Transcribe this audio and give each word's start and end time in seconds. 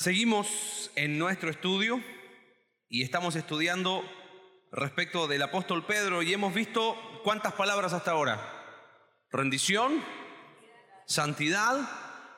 Seguimos 0.00 0.92
en 0.94 1.18
nuestro 1.18 1.50
estudio 1.50 2.00
y 2.88 3.02
estamos 3.02 3.34
estudiando 3.34 4.08
respecto 4.70 5.26
del 5.26 5.42
apóstol 5.42 5.84
Pedro 5.86 6.22
y 6.22 6.32
hemos 6.32 6.54
visto 6.54 6.96
cuántas 7.24 7.54
palabras 7.54 7.92
hasta 7.92 8.12
ahora. 8.12 8.40
Rendición, 9.32 10.00
santidad 11.04 11.80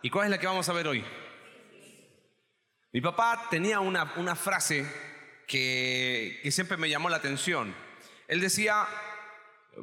y 0.01 0.09
cuál 0.09 0.25
es 0.25 0.31
la 0.31 0.41
que 0.41 0.47
vamos 0.47 0.71
a 0.71 0.73
ver 0.73 0.89
hoy. 0.89 1.05
Mi 2.95 3.03
papá 3.03 3.49
tenía 3.51 3.81
una, 3.81 4.15
una 4.17 4.37
frase 4.37 4.87
que, 5.47 6.41
que 6.43 6.51
siempre 6.51 6.79
me 6.79 6.89
llamó 6.89 7.11
la 7.11 7.19
atención. 7.19 7.75
Él 8.27 8.41
decía, 8.41 8.87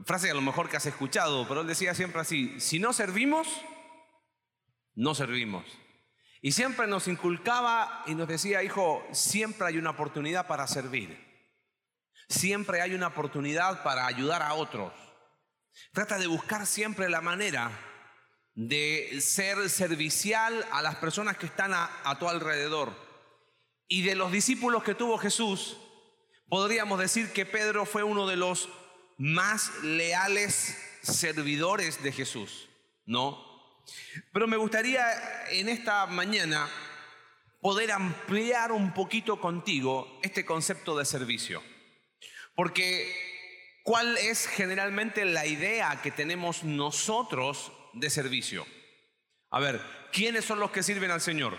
frase 0.03 0.31
a 0.31 0.33
lo 0.33 0.41
mejor 0.41 0.67
que 0.67 0.77
has 0.77 0.87
escuchado, 0.87 1.47
pero 1.47 1.61
él 1.61 1.67
decía 1.67 1.93
siempre 1.93 2.21
así, 2.21 2.59
si 2.59 2.79
no 2.79 2.91
servimos, 2.91 3.47
no 4.95 5.13
servimos. 5.13 5.63
Y 6.41 6.51
siempre 6.51 6.87
nos 6.87 7.07
inculcaba 7.07 8.03
y 8.05 8.15
nos 8.15 8.27
decía, 8.27 8.63
hijo, 8.63 9.05
siempre 9.11 9.67
hay 9.67 9.77
una 9.77 9.91
oportunidad 9.91 10.47
para 10.47 10.67
servir. 10.67 11.25
Siempre 12.29 12.81
hay 12.81 12.93
una 12.93 13.07
oportunidad 13.07 13.83
para 13.83 14.05
ayudar 14.05 14.41
a 14.41 14.53
otros. 14.53 14.93
Trata 15.93 16.17
de 16.17 16.27
buscar 16.27 16.65
siempre 16.65 17.09
la 17.09 17.21
manera 17.21 17.71
de 18.53 19.19
ser 19.21 19.69
servicial 19.69 20.65
a 20.71 20.81
las 20.81 20.95
personas 20.95 21.37
que 21.37 21.45
están 21.45 21.73
a, 21.73 22.17
tu 22.19 22.27
alrededor. 22.27 22.91
Y 23.87 24.01
de 24.01 24.15
los 24.15 24.31
discípulos 24.31 24.83
que 24.83 24.95
tuvo 24.95 25.17
Jesús, 25.17 25.77
podríamos 26.49 26.99
decir 26.99 27.31
que 27.31 27.45
Pedro 27.45 27.85
fue 27.85 28.03
uno 28.03 28.27
de 28.27 28.35
los 28.35 28.67
más 29.17 29.71
leales 29.83 30.77
servidores 31.01 32.03
de 32.03 32.11
Jesús, 32.11 32.67
¿no? 33.05 33.46
Pero 34.31 34.47
me 34.47 34.57
gustaría 34.57 35.45
en 35.49 35.69
esta 35.69 36.05
mañana 36.07 36.69
poder 37.61 37.91
ampliar 37.91 38.71
un 38.71 38.93
poquito 38.93 39.39
contigo 39.39 40.19
este 40.23 40.45
concepto 40.45 40.97
de 40.97 41.05
servicio. 41.05 41.63
Porque 42.55 43.11
¿cuál 43.83 44.17
es 44.17 44.47
generalmente 44.47 45.25
la 45.25 45.45
idea 45.45 46.01
que 46.01 46.11
tenemos 46.11 46.63
nosotros 46.63 47.71
de 47.93 48.09
servicio? 48.09 48.65
A 49.49 49.59
ver, 49.59 49.81
¿quiénes 50.11 50.45
son 50.45 50.59
los 50.59 50.71
que 50.71 50.83
sirven 50.83 51.11
al 51.11 51.21
Señor? 51.21 51.57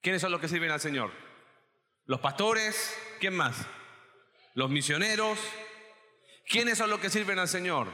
¿Quiénes 0.00 0.20
son 0.20 0.32
los 0.32 0.40
que 0.40 0.48
sirven 0.48 0.70
al 0.70 0.80
Señor? 0.80 1.12
Los 2.06 2.20
pastores, 2.20 2.96
¿quién 3.20 3.34
más? 3.34 3.56
Los 4.54 4.70
misioneros. 4.70 5.38
¿Quiénes 6.46 6.76
son 6.76 6.90
los 6.90 7.00
que 7.00 7.08
sirven 7.08 7.38
al 7.38 7.48
Señor? 7.48 7.88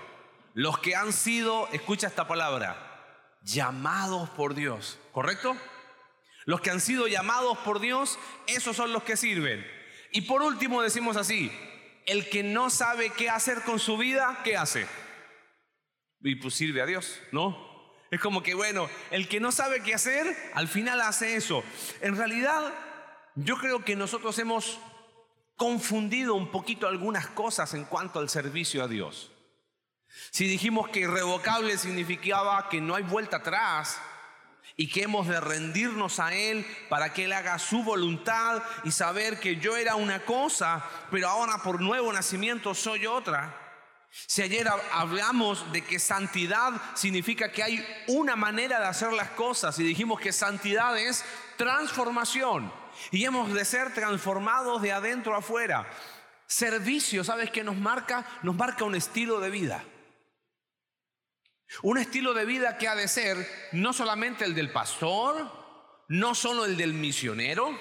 Los 0.58 0.80
que 0.80 0.96
han 0.96 1.12
sido, 1.12 1.68
escucha 1.68 2.08
esta 2.08 2.26
palabra, 2.26 3.36
llamados 3.42 4.28
por 4.30 4.56
Dios, 4.56 4.98
¿correcto? 5.12 5.56
Los 6.46 6.60
que 6.60 6.70
han 6.70 6.80
sido 6.80 7.06
llamados 7.06 7.58
por 7.58 7.78
Dios, 7.78 8.18
esos 8.48 8.74
son 8.74 8.92
los 8.92 9.04
que 9.04 9.16
sirven. 9.16 9.64
Y 10.10 10.22
por 10.22 10.42
último 10.42 10.82
decimos 10.82 11.16
así, 11.16 11.52
el 12.06 12.28
que 12.28 12.42
no 12.42 12.70
sabe 12.70 13.10
qué 13.10 13.30
hacer 13.30 13.62
con 13.62 13.78
su 13.78 13.96
vida, 13.98 14.40
¿qué 14.42 14.56
hace? 14.56 14.88
Y 16.22 16.34
pues 16.34 16.54
sirve 16.54 16.82
a 16.82 16.86
Dios, 16.86 17.20
¿no? 17.30 17.94
Es 18.10 18.20
como 18.20 18.42
que, 18.42 18.54
bueno, 18.54 18.90
el 19.12 19.28
que 19.28 19.38
no 19.38 19.52
sabe 19.52 19.84
qué 19.84 19.94
hacer, 19.94 20.36
al 20.54 20.66
final 20.66 21.00
hace 21.02 21.36
eso. 21.36 21.62
En 22.00 22.16
realidad, 22.16 22.74
yo 23.36 23.58
creo 23.58 23.84
que 23.84 23.94
nosotros 23.94 24.36
hemos 24.40 24.80
confundido 25.54 26.34
un 26.34 26.50
poquito 26.50 26.88
algunas 26.88 27.28
cosas 27.28 27.74
en 27.74 27.84
cuanto 27.84 28.18
al 28.18 28.28
servicio 28.28 28.82
a 28.82 28.88
Dios. 28.88 29.30
Si 30.30 30.46
dijimos 30.46 30.88
que 30.88 31.00
irrevocable 31.00 31.78
significaba 31.78 32.68
que 32.68 32.80
no 32.80 32.94
hay 32.94 33.02
vuelta 33.02 33.38
atrás 33.38 34.00
y 34.76 34.88
que 34.88 35.02
hemos 35.02 35.26
de 35.26 35.40
rendirnos 35.40 36.20
a 36.20 36.32
Él 36.32 36.66
para 36.88 37.12
que 37.12 37.24
Él 37.24 37.32
haga 37.32 37.58
su 37.58 37.82
voluntad 37.82 38.62
y 38.84 38.92
saber 38.92 39.40
que 39.40 39.56
yo 39.56 39.76
era 39.76 39.96
una 39.96 40.24
cosa, 40.24 40.84
pero 41.10 41.28
ahora 41.28 41.58
por 41.62 41.80
nuevo 41.80 42.12
nacimiento 42.12 42.74
soy 42.74 43.06
otra. 43.06 43.68
Si 44.10 44.42
ayer 44.42 44.66
hablamos 44.92 45.70
de 45.72 45.82
que 45.84 45.98
santidad 45.98 46.72
significa 46.94 47.52
que 47.52 47.62
hay 47.62 47.86
una 48.06 48.36
manera 48.36 48.80
de 48.80 48.86
hacer 48.86 49.12
las 49.12 49.30
cosas 49.30 49.78
y 49.78 49.84
dijimos 49.84 50.20
que 50.20 50.32
santidad 50.32 50.96
es 50.98 51.24
transformación 51.56 52.72
y 53.10 53.24
hemos 53.24 53.52
de 53.52 53.64
ser 53.64 53.92
transformados 53.94 54.82
de 54.82 54.92
adentro 54.92 55.34
a 55.34 55.38
afuera. 55.38 55.88
Servicio, 56.46 57.24
¿sabes 57.24 57.50
qué 57.50 57.62
nos 57.62 57.76
marca? 57.76 58.24
Nos 58.42 58.54
marca 58.56 58.84
un 58.84 58.94
estilo 58.94 59.40
de 59.40 59.50
vida. 59.50 59.84
Un 61.82 61.98
estilo 61.98 62.34
de 62.34 62.44
vida 62.44 62.78
que 62.78 62.88
ha 62.88 62.94
de 62.94 63.08
ser 63.08 63.46
no 63.72 63.92
solamente 63.92 64.44
el 64.44 64.54
del 64.54 64.70
pastor, 64.70 66.04
no 66.08 66.34
solo 66.34 66.64
el 66.64 66.76
del 66.76 66.94
misionero, 66.94 67.78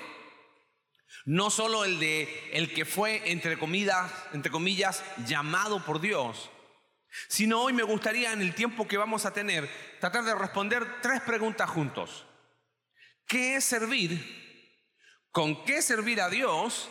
no 1.25 1.49
solo 1.49 1.85
el 1.85 1.99
de 1.99 2.49
el 2.53 2.73
que 2.73 2.85
fue 2.85 3.31
entre 3.31 3.57
comillas, 3.57 4.11
entre 4.33 4.51
comillas 4.51 5.03
llamado 5.25 5.83
por 5.85 6.01
Dios, 6.01 6.49
sino 7.27 7.61
hoy 7.61 7.73
me 7.73 7.83
gustaría 7.83 8.33
en 8.33 8.41
el 8.41 8.53
tiempo 8.53 8.87
que 8.87 8.97
vamos 8.97 9.25
a 9.25 9.33
tener 9.33 9.69
tratar 9.99 10.23
de 10.23 10.35
responder 10.35 11.01
tres 11.01 11.21
preguntas 11.21 11.69
juntos. 11.69 12.25
¿Qué 13.25 13.55
es 13.55 13.63
servir? 13.63 14.45
¿Con 15.31 15.63
qué 15.65 15.81
servir 15.81 16.21
a 16.21 16.29
Dios? 16.29 16.89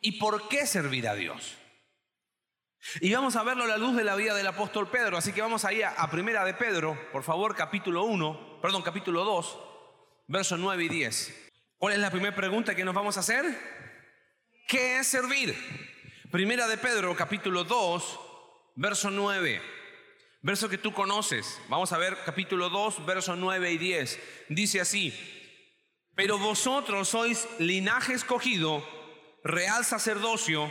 ¿Y 0.00 0.12
por 0.12 0.48
qué 0.48 0.66
servir 0.66 1.08
a 1.08 1.14
Dios? 1.14 1.56
Y 3.00 3.12
vamos 3.12 3.36
a 3.36 3.42
verlo 3.42 3.64
a 3.64 3.68
la 3.68 3.78
luz 3.78 3.96
de 3.96 4.04
la 4.04 4.14
vida 4.14 4.34
del 4.34 4.46
apóstol 4.46 4.90
Pedro. 4.90 5.16
Así 5.16 5.32
que 5.32 5.42
vamos 5.42 5.64
ahí 5.64 5.82
a, 5.82 5.90
a 5.90 6.10
Primera 6.10 6.44
de 6.44 6.54
Pedro, 6.54 6.98
por 7.12 7.22
favor, 7.22 7.54
capítulo 7.54 8.04
1, 8.04 8.60
perdón, 8.60 8.82
capítulo 8.82 9.24
2, 9.24 9.58
versos 10.28 10.58
9 10.58 10.84
y 10.84 10.88
10. 10.88 11.50
¿Cuál 11.78 11.94
es 11.94 11.98
la 11.98 12.10
primera 12.10 12.34
pregunta 12.34 12.74
que 12.74 12.84
nos 12.84 12.94
vamos 12.94 13.16
a 13.16 13.20
hacer? 13.20 13.44
¿Qué 14.66 14.98
es 14.98 15.06
servir? 15.06 15.54
Primera 16.30 16.66
de 16.66 16.78
Pedro, 16.78 17.14
capítulo 17.14 17.64
2, 17.64 18.20
verso 18.76 19.10
9. 19.10 19.60
Verso 20.42 20.68
que 20.68 20.78
tú 20.78 20.92
conoces. 20.92 21.60
Vamos 21.68 21.92
a 21.92 21.98
ver 21.98 22.16
capítulo 22.24 22.68
2, 22.68 23.06
versos 23.06 23.36
9 23.38 23.72
y 23.72 23.78
10. 23.78 24.20
Dice 24.48 24.80
así, 24.80 25.12
pero 26.14 26.38
vosotros 26.38 27.08
sois 27.08 27.48
linaje 27.58 28.14
escogido, 28.14 28.86
real 29.42 29.84
sacerdocio, 29.84 30.70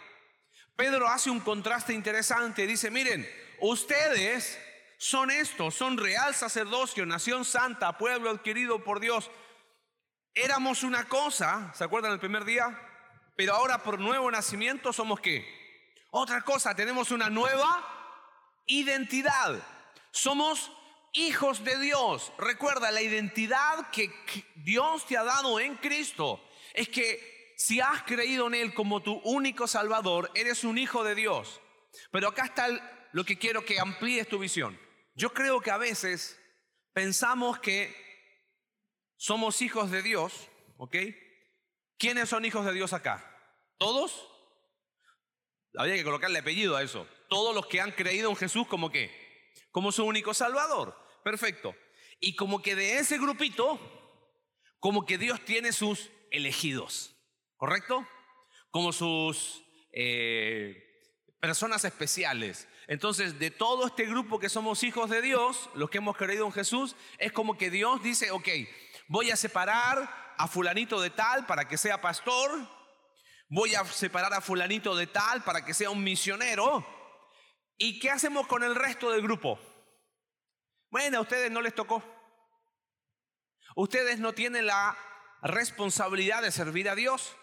Pedro 0.75 1.07
hace 1.07 1.29
un 1.29 1.39
contraste 1.39 1.93
interesante. 1.93 2.65
Dice, 2.65 2.89
miren, 2.89 3.29
ustedes 3.59 4.59
son 4.97 5.31
estos, 5.31 5.75
son 5.75 5.97
real 5.97 6.35
sacerdocio, 6.35 7.05
nación 7.05 7.45
santa, 7.45 7.97
pueblo 7.97 8.29
adquirido 8.29 8.83
por 8.83 8.99
Dios. 8.99 9.31
Éramos 10.33 10.83
una 10.83 11.07
cosa, 11.07 11.71
¿se 11.73 11.83
acuerdan 11.83 12.13
el 12.13 12.19
primer 12.19 12.45
día? 12.45 12.79
Pero 13.35 13.53
ahora 13.53 13.83
por 13.83 13.99
nuevo 13.99 14.29
nacimiento 14.29 14.93
somos 14.93 15.19
qué? 15.19 15.45
Otra 16.11 16.41
cosa, 16.41 16.75
tenemos 16.75 17.11
una 17.11 17.29
nueva 17.29 17.83
identidad. 18.65 19.61
Somos 20.11 20.71
hijos 21.13 21.63
de 21.63 21.79
Dios. 21.79 22.31
Recuerda, 22.37 22.91
la 22.91 23.01
identidad 23.01 23.89
que 23.91 24.11
Dios 24.55 25.05
te 25.05 25.17
ha 25.17 25.23
dado 25.23 25.59
en 25.59 25.75
Cristo 25.77 26.43
es 26.73 26.89
que 26.89 27.40
si 27.61 27.79
has 27.79 28.01
creído 28.01 28.47
en 28.47 28.55
Él 28.55 28.73
como 28.73 29.03
tu 29.03 29.21
único 29.23 29.67
Salvador, 29.67 30.31
eres 30.33 30.63
un 30.63 30.79
hijo 30.79 31.03
de 31.03 31.13
Dios. 31.13 31.61
Pero 32.11 32.29
acá 32.29 32.45
está 32.45 32.67
lo 33.13 33.23
que 33.23 33.37
quiero 33.37 33.63
que 33.63 33.79
amplíes 33.79 34.27
tu 34.27 34.39
visión. 34.39 34.79
Yo 35.13 35.31
creo 35.31 35.61
que 35.61 35.69
a 35.69 35.77
veces 35.77 36.41
pensamos 36.91 37.59
que 37.59 37.95
somos 39.15 39.61
hijos 39.61 39.91
de 39.91 40.01
Dios, 40.01 40.49
¿ok? 40.77 40.95
¿Quiénes 41.99 42.29
son 42.29 42.45
hijos 42.45 42.65
de 42.65 42.73
Dios 42.73 42.93
acá? 42.93 43.23
¿Todos? 43.77 44.27
Habría 45.77 45.93
que 45.93 46.03
colocarle 46.03 46.39
apellido 46.39 46.75
a 46.75 46.81
eso. 46.81 47.07
Todos 47.29 47.53
los 47.53 47.67
que 47.67 47.79
han 47.79 47.91
creído 47.91 48.31
en 48.31 48.37
Jesús 48.37 48.65
como 48.65 48.89
qué? 48.89 49.11
Como 49.69 49.91
su 49.91 50.03
único 50.03 50.33
Salvador. 50.33 50.97
Perfecto. 51.23 51.75
Y 52.19 52.35
como 52.35 52.63
que 52.63 52.73
de 52.73 52.97
ese 52.97 53.19
grupito, 53.19 53.79
como 54.79 55.05
que 55.05 55.19
Dios 55.19 55.45
tiene 55.45 55.73
sus 55.73 56.09
elegidos. 56.31 57.20
¿Correcto? 57.61 58.07
Como 58.71 58.91
sus 58.91 59.63
eh, 59.91 61.13
personas 61.39 61.85
especiales. 61.85 62.67
Entonces, 62.87 63.37
de 63.37 63.51
todo 63.51 63.85
este 63.85 64.07
grupo 64.07 64.39
que 64.39 64.49
somos 64.49 64.81
hijos 64.81 65.11
de 65.11 65.21
Dios, 65.21 65.69
los 65.75 65.91
que 65.91 65.99
hemos 65.99 66.17
creído 66.17 66.47
en 66.47 66.53
Jesús, 66.53 66.95
es 67.19 67.31
como 67.31 67.59
que 67.59 67.69
Dios 67.69 68.01
dice, 68.01 68.31
ok, 68.31 68.47
voy 69.09 69.29
a 69.29 69.35
separar 69.35 70.33
a 70.39 70.47
fulanito 70.47 70.99
de 70.99 71.11
tal 71.11 71.45
para 71.45 71.67
que 71.67 71.77
sea 71.77 72.01
pastor, 72.01 72.49
voy 73.47 73.75
a 73.75 73.85
separar 73.85 74.33
a 74.33 74.41
fulanito 74.41 74.95
de 74.95 75.05
tal 75.05 75.43
para 75.43 75.63
que 75.63 75.75
sea 75.75 75.91
un 75.91 76.03
misionero. 76.03 76.83
¿Y 77.77 77.99
qué 77.99 78.09
hacemos 78.09 78.47
con 78.47 78.63
el 78.63 78.73
resto 78.73 79.11
del 79.11 79.21
grupo? 79.21 79.59
Bueno, 80.89 81.19
a 81.19 81.21
ustedes 81.21 81.51
no 81.51 81.61
les 81.61 81.75
tocó. 81.75 82.03
Ustedes 83.75 84.17
no 84.17 84.33
tienen 84.33 84.65
la 84.65 84.97
responsabilidad 85.43 86.41
de 86.41 86.51
servir 86.51 86.89
a 86.89 86.95
Dios. 86.95 87.37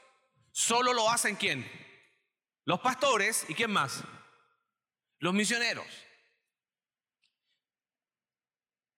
Solo 0.58 0.92
lo 0.92 1.08
hacen 1.08 1.36
quién? 1.36 1.64
Los 2.64 2.80
pastores 2.80 3.46
y 3.48 3.54
quién 3.54 3.70
más? 3.70 4.02
Los 5.20 5.32
misioneros. 5.32 5.86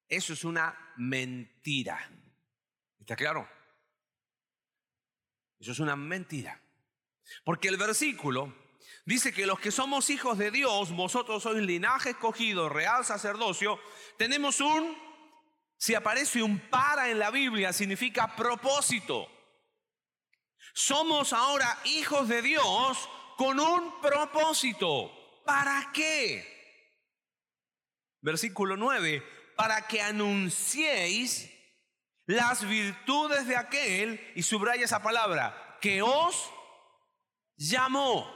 Eso 0.09 0.33
es 0.33 0.43
una 0.43 0.95
mentira. 0.97 2.11
¿Está 2.99 3.15
claro? 3.15 3.47
Eso 5.59 5.73
es 5.73 5.81
una 5.81 5.97
mentira. 5.97 6.59
Porque 7.45 7.69
el 7.69 7.77
versículo 7.77 8.57
dice 9.05 9.31
que 9.31 9.45
los 9.45 9.61
que 9.61 9.71
somos 9.71 10.09
hijos 10.09 10.39
de 10.39 10.51
Dios, 10.51 10.93
vosotros 10.93 11.43
sois 11.43 11.63
linaje 11.63 12.11
escogido, 12.11 12.71
real 12.71 13.05
sacerdocio, 13.05 13.79
tenemos 14.17 14.63
un, 14.63 14.97
si 15.77 15.95
aparece 15.95 16.43
un 16.43 16.59
para 16.71 17.11
en 17.11 17.19
la 17.19 17.31
Biblia, 17.31 17.75
significa 17.75 18.35
propósito. 18.35 19.29
Somos 20.73 21.33
ahora 21.33 21.79
hijos 21.85 22.29
de 22.29 22.43
Dios 22.43 23.09
con 23.37 23.59
un 23.59 24.01
propósito. 24.01 25.43
¿Para 25.45 25.91
qué? 25.93 26.61
Versículo 28.21 28.77
9, 28.77 29.23
para 29.57 29.87
que 29.87 30.03
anunciéis 30.03 31.51
las 32.27 32.67
virtudes 32.67 33.47
de 33.47 33.57
aquel, 33.57 34.33
y 34.37 34.43
subraya 34.43 34.85
esa 34.85 35.03
palabra, 35.03 35.79
que 35.81 36.03
os 36.03 36.51
llamó. 37.57 38.31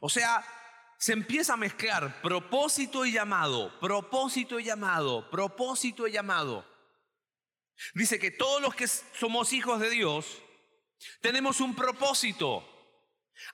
O 0.00 0.08
sea, 0.08 0.44
se 0.98 1.12
empieza 1.12 1.54
a 1.54 1.56
mezclar 1.56 2.22
propósito 2.22 3.04
y 3.04 3.12
llamado, 3.12 3.78
propósito 3.80 4.60
y 4.60 4.64
llamado, 4.64 5.28
propósito 5.30 6.06
y 6.06 6.12
llamado. 6.12 6.64
Dice 7.94 8.18
que 8.18 8.30
todos 8.30 8.62
los 8.62 8.74
que 8.74 8.86
somos 8.86 9.52
hijos 9.52 9.80
de 9.80 9.90
Dios 9.90 10.42
tenemos 11.20 11.60
un 11.60 11.74
propósito, 11.74 12.68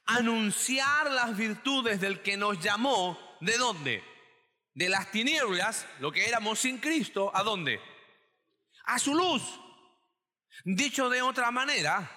anunciar 0.06 1.10
las 1.10 1.36
virtudes 1.36 2.00
del 2.00 2.22
que 2.22 2.36
nos 2.36 2.60
llamó, 2.60 3.18
¿de 3.40 3.56
dónde? 3.56 4.04
De 4.74 4.88
las 4.88 5.10
tinieblas, 5.10 5.86
lo 5.98 6.12
que 6.12 6.28
éramos 6.28 6.60
sin 6.60 6.78
Cristo, 6.78 7.30
¿a 7.34 7.42
dónde? 7.42 7.80
A 8.84 8.98
su 8.98 9.14
luz. 9.14 9.42
Dicho 10.64 11.08
de 11.08 11.22
otra 11.22 11.50
manera, 11.50 12.10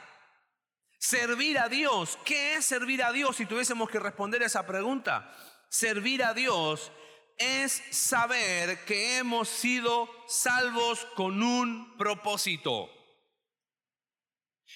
servir 0.97 1.59
a 1.59 1.69
Dios. 1.69 2.17
¿Qué 2.25 2.55
es 2.55 2.65
servir 2.65 3.03
a 3.03 3.11
Dios 3.11 3.37
si 3.37 3.45
tuviésemos 3.45 3.89
que 3.89 3.99
responder 3.99 4.43
a 4.43 4.47
esa 4.47 4.65
pregunta? 4.65 5.35
Servir 5.69 6.23
a 6.23 6.33
Dios 6.33 6.91
es 7.37 7.83
saber 7.91 8.85
que 8.85 9.17
hemos 9.17 9.49
sido 9.49 10.09
salvos 10.27 11.05
con 11.15 11.41
un 11.41 11.97
propósito. 11.97 12.89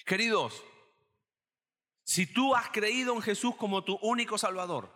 Queridos, 0.04 0.62
si 2.04 2.26
tú 2.26 2.54
has 2.54 2.70
creído 2.70 3.14
en 3.14 3.22
Jesús 3.22 3.54
como 3.56 3.84
tu 3.84 3.96
único 4.02 4.38
Salvador, 4.38 4.92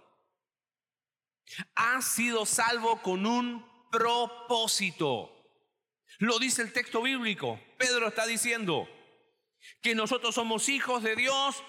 has 1.74 2.06
sido 2.06 2.46
salvo 2.46 3.02
con 3.02 3.26
un 3.26 3.64
propósito. 3.90 5.30
Lo 6.18 6.38
dice 6.38 6.62
el 6.62 6.72
texto 6.72 7.02
bíblico. 7.02 7.60
Pedro 7.78 8.08
está 8.08 8.26
diciendo 8.26 8.88
que 9.80 9.94
nosotros 9.94 10.34
somos 10.34 10.68
hijos 10.68 11.02
de 11.02 11.16
Dios 11.16 11.62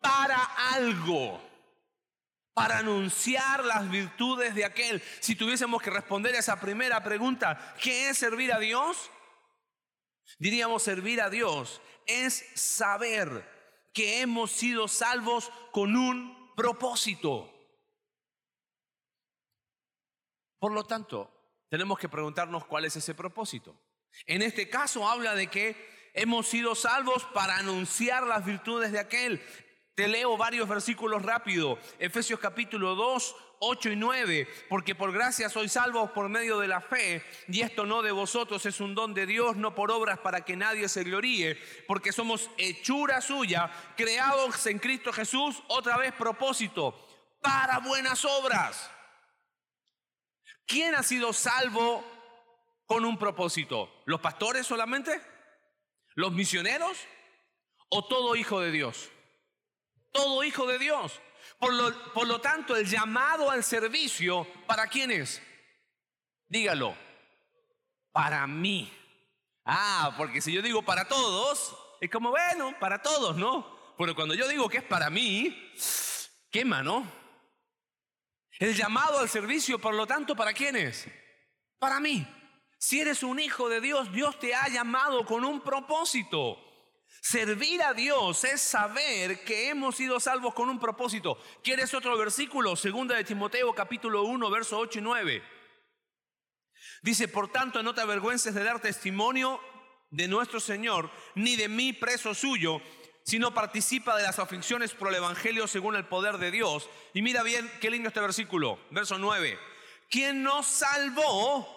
para 0.00 0.42
algo 0.74 1.50
para 2.60 2.78
anunciar 2.78 3.64
las 3.64 3.90
virtudes 3.90 4.54
de 4.54 4.66
aquel. 4.66 5.02
Si 5.20 5.34
tuviésemos 5.34 5.80
que 5.80 5.88
responder 5.88 6.34
a 6.34 6.40
esa 6.40 6.60
primera 6.60 7.02
pregunta, 7.02 7.74
¿qué 7.80 8.10
es 8.10 8.18
servir 8.18 8.52
a 8.52 8.58
Dios? 8.58 9.10
Diríamos 10.38 10.82
servir 10.82 11.20
a 11.20 11.30
Dios 11.30 11.80
es 12.06 12.44
saber 12.54 13.48
que 13.92 14.20
hemos 14.20 14.50
sido 14.50 14.88
salvos 14.88 15.50
con 15.72 15.96
un 15.96 16.52
propósito. 16.54 17.52
Por 20.58 20.72
lo 20.72 20.84
tanto, 20.84 21.30
tenemos 21.68 21.98
que 21.98 22.08
preguntarnos 22.08 22.66
cuál 22.66 22.84
es 22.84 22.96
ese 22.96 23.14
propósito. 23.14 23.74
En 24.26 24.42
este 24.42 24.68
caso 24.68 25.08
habla 25.08 25.34
de 25.34 25.46
que 25.46 26.10
hemos 26.14 26.48
sido 26.48 26.74
salvos 26.74 27.24
para 27.32 27.56
anunciar 27.56 28.26
las 28.26 28.44
virtudes 28.44 28.92
de 28.92 28.98
aquel. 28.98 29.42
Te 29.94 30.08
leo 30.08 30.36
varios 30.36 30.68
versículos 30.68 31.22
rápido. 31.22 31.78
Efesios 31.98 32.40
capítulo 32.40 32.94
2, 32.94 33.36
8 33.60 33.90
y 33.90 33.96
9. 33.96 34.48
Porque 34.68 34.94
por 34.94 35.12
gracia 35.12 35.48
sois 35.48 35.72
salvos 35.72 36.10
por 36.10 36.28
medio 36.28 36.58
de 36.58 36.68
la 36.68 36.80
fe. 36.80 37.24
Y 37.48 37.60
esto 37.60 37.86
no 37.86 38.02
de 38.02 38.10
vosotros 38.10 38.66
es 38.66 38.80
un 38.80 38.94
don 38.94 39.14
de 39.14 39.26
Dios, 39.26 39.56
no 39.56 39.74
por 39.74 39.90
obras 39.90 40.18
para 40.18 40.44
que 40.44 40.56
nadie 40.56 40.88
se 40.88 41.04
gloríe. 41.04 41.56
Porque 41.86 42.12
somos 42.12 42.50
hechura 42.58 43.20
suya, 43.20 43.70
creados 43.96 44.66
en 44.66 44.78
Cristo 44.78 45.12
Jesús. 45.12 45.62
Otra 45.68 45.96
vez 45.96 46.12
propósito. 46.12 47.06
Para 47.40 47.78
buenas 47.78 48.24
obras. 48.24 48.90
¿Quién 50.66 50.94
ha 50.94 51.02
sido 51.02 51.32
salvo 51.32 52.04
con 52.86 53.04
un 53.04 53.16
propósito? 53.16 54.02
¿Los 54.04 54.20
pastores 54.20 54.66
solamente? 54.66 55.20
¿Los 56.14 56.32
misioneros? 56.32 56.98
¿O 57.88 58.04
todo 58.04 58.36
hijo 58.36 58.60
de 58.60 58.70
Dios? 58.70 59.10
todo 60.12 60.44
hijo 60.44 60.66
de 60.66 60.78
Dios. 60.78 61.20
Por 61.58 61.74
lo, 61.74 62.12
por 62.12 62.26
lo, 62.26 62.40
tanto, 62.40 62.76
el 62.76 62.86
llamado 62.86 63.50
al 63.50 63.62
servicio, 63.62 64.46
¿para 64.66 64.86
quién 64.86 65.10
es? 65.10 65.42
Dígalo, 66.48 66.96
para 68.12 68.46
mí. 68.46 68.92
Ah, 69.64 70.14
porque 70.16 70.40
si 70.40 70.52
yo 70.52 70.62
digo 70.62 70.82
para 70.82 71.06
todos, 71.06 71.76
es 72.00 72.10
como, 72.10 72.30
bueno, 72.30 72.74
para 72.80 73.02
todos, 73.02 73.36
¿no? 73.36 73.94
Pero 73.98 74.14
cuando 74.14 74.34
yo 74.34 74.48
digo 74.48 74.68
que 74.68 74.78
es 74.78 74.84
para 74.84 75.10
mí, 75.10 75.72
quema, 76.50 76.82
¿no? 76.82 77.06
El 78.58 78.74
llamado 78.74 79.18
al 79.18 79.28
servicio, 79.28 79.78
por 79.78 79.94
lo 79.94 80.06
tanto, 80.06 80.34
¿para 80.34 80.52
quién 80.52 80.76
es? 80.76 81.06
Para 81.78 82.00
mí. 82.00 82.26
Si 82.78 83.00
eres 83.00 83.22
un 83.22 83.38
hijo 83.38 83.68
de 83.68 83.80
Dios, 83.80 84.10
Dios 84.12 84.38
te 84.38 84.54
ha 84.54 84.68
llamado 84.68 85.24
con 85.26 85.44
un 85.44 85.60
propósito. 85.60 86.58
Servir 87.20 87.82
a 87.82 87.92
Dios 87.92 88.44
es 88.44 88.62
saber 88.62 89.44
que 89.44 89.68
hemos 89.68 89.96
sido 89.96 90.18
salvos 90.18 90.54
con 90.54 90.70
un 90.70 90.80
propósito. 90.80 91.38
¿Quieres 91.62 91.92
otro 91.92 92.16
versículo? 92.16 92.76
Segunda 92.76 93.14
de 93.14 93.24
Timoteo 93.24 93.74
capítulo 93.74 94.22
1, 94.22 94.50
verso 94.50 94.78
8 94.78 95.00
y 95.00 95.02
9. 95.02 95.42
Dice, 97.02 97.28
por 97.28 97.52
tanto, 97.52 97.82
no 97.82 97.94
te 97.94 98.00
avergüences 98.00 98.54
de 98.54 98.64
dar 98.64 98.80
testimonio 98.80 99.60
de 100.10 100.28
nuestro 100.28 100.60
Señor, 100.60 101.10
ni 101.34 101.56
de 101.56 101.68
mí 101.68 101.92
preso 101.92 102.34
suyo, 102.34 102.80
sino 103.22 103.52
participa 103.52 104.16
de 104.16 104.22
las 104.22 104.38
aflicciones 104.38 104.92
por 104.92 105.08
el 105.08 105.16
Evangelio 105.16 105.68
según 105.68 105.96
el 105.96 106.06
poder 106.06 106.38
de 106.38 106.50
Dios. 106.50 106.88
Y 107.12 107.20
mira 107.20 107.42
bien 107.42 107.70
qué 107.82 107.90
lindo 107.90 108.08
este 108.08 108.20
versículo, 108.20 108.78
verso 108.90 109.18
9. 109.18 109.58
Quien 110.08 110.42
nos 110.42 110.66
salvó 110.66 111.68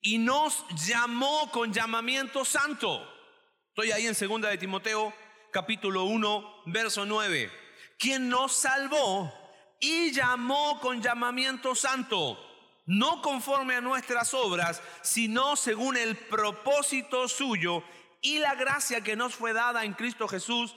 y 0.00 0.18
nos 0.18 0.64
llamó 0.86 1.48
con 1.52 1.72
llamamiento 1.72 2.44
santo 2.44 3.17
Estoy 3.78 3.92
ahí 3.92 4.08
en 4.08 4.16
segunda 4.16 4.48
de 4.48 4.58
Timoteo 4.58 5.14
capítulo 5.52 6.02
1, 6.02 6.62
verso 6.66 7.06
9. 7.06 7.48
Quien 7.96 8.28
nos 8.28 8.52
salvó 8.52 9.32
y 9.78 10.10
llamó 10.10 10.80
con 10.80 11.00
llamamiento 11.00 11.76
santo, 11.76 12.36
no 12.86 13.22
conforme 13.22 13.76
a 13.76 13.80
nuestras 13.80 14.34
obras, 14.34 14.82
sino 15.02 15.54
según 15.54 15.96
el 15.96 16.16
propósito 16.16 17.28
suyo 17.28 17.84
y 18.20 18.40
la 18.40 18.56
gracia 18.56 19.00
que 19.02 19.14
nos 19.14 19.36
fue 19.36 19.52
dada 19.52 19.84
en 19.84 19.94
Cristo 19.94 20.26
Jesús 20.26 20.74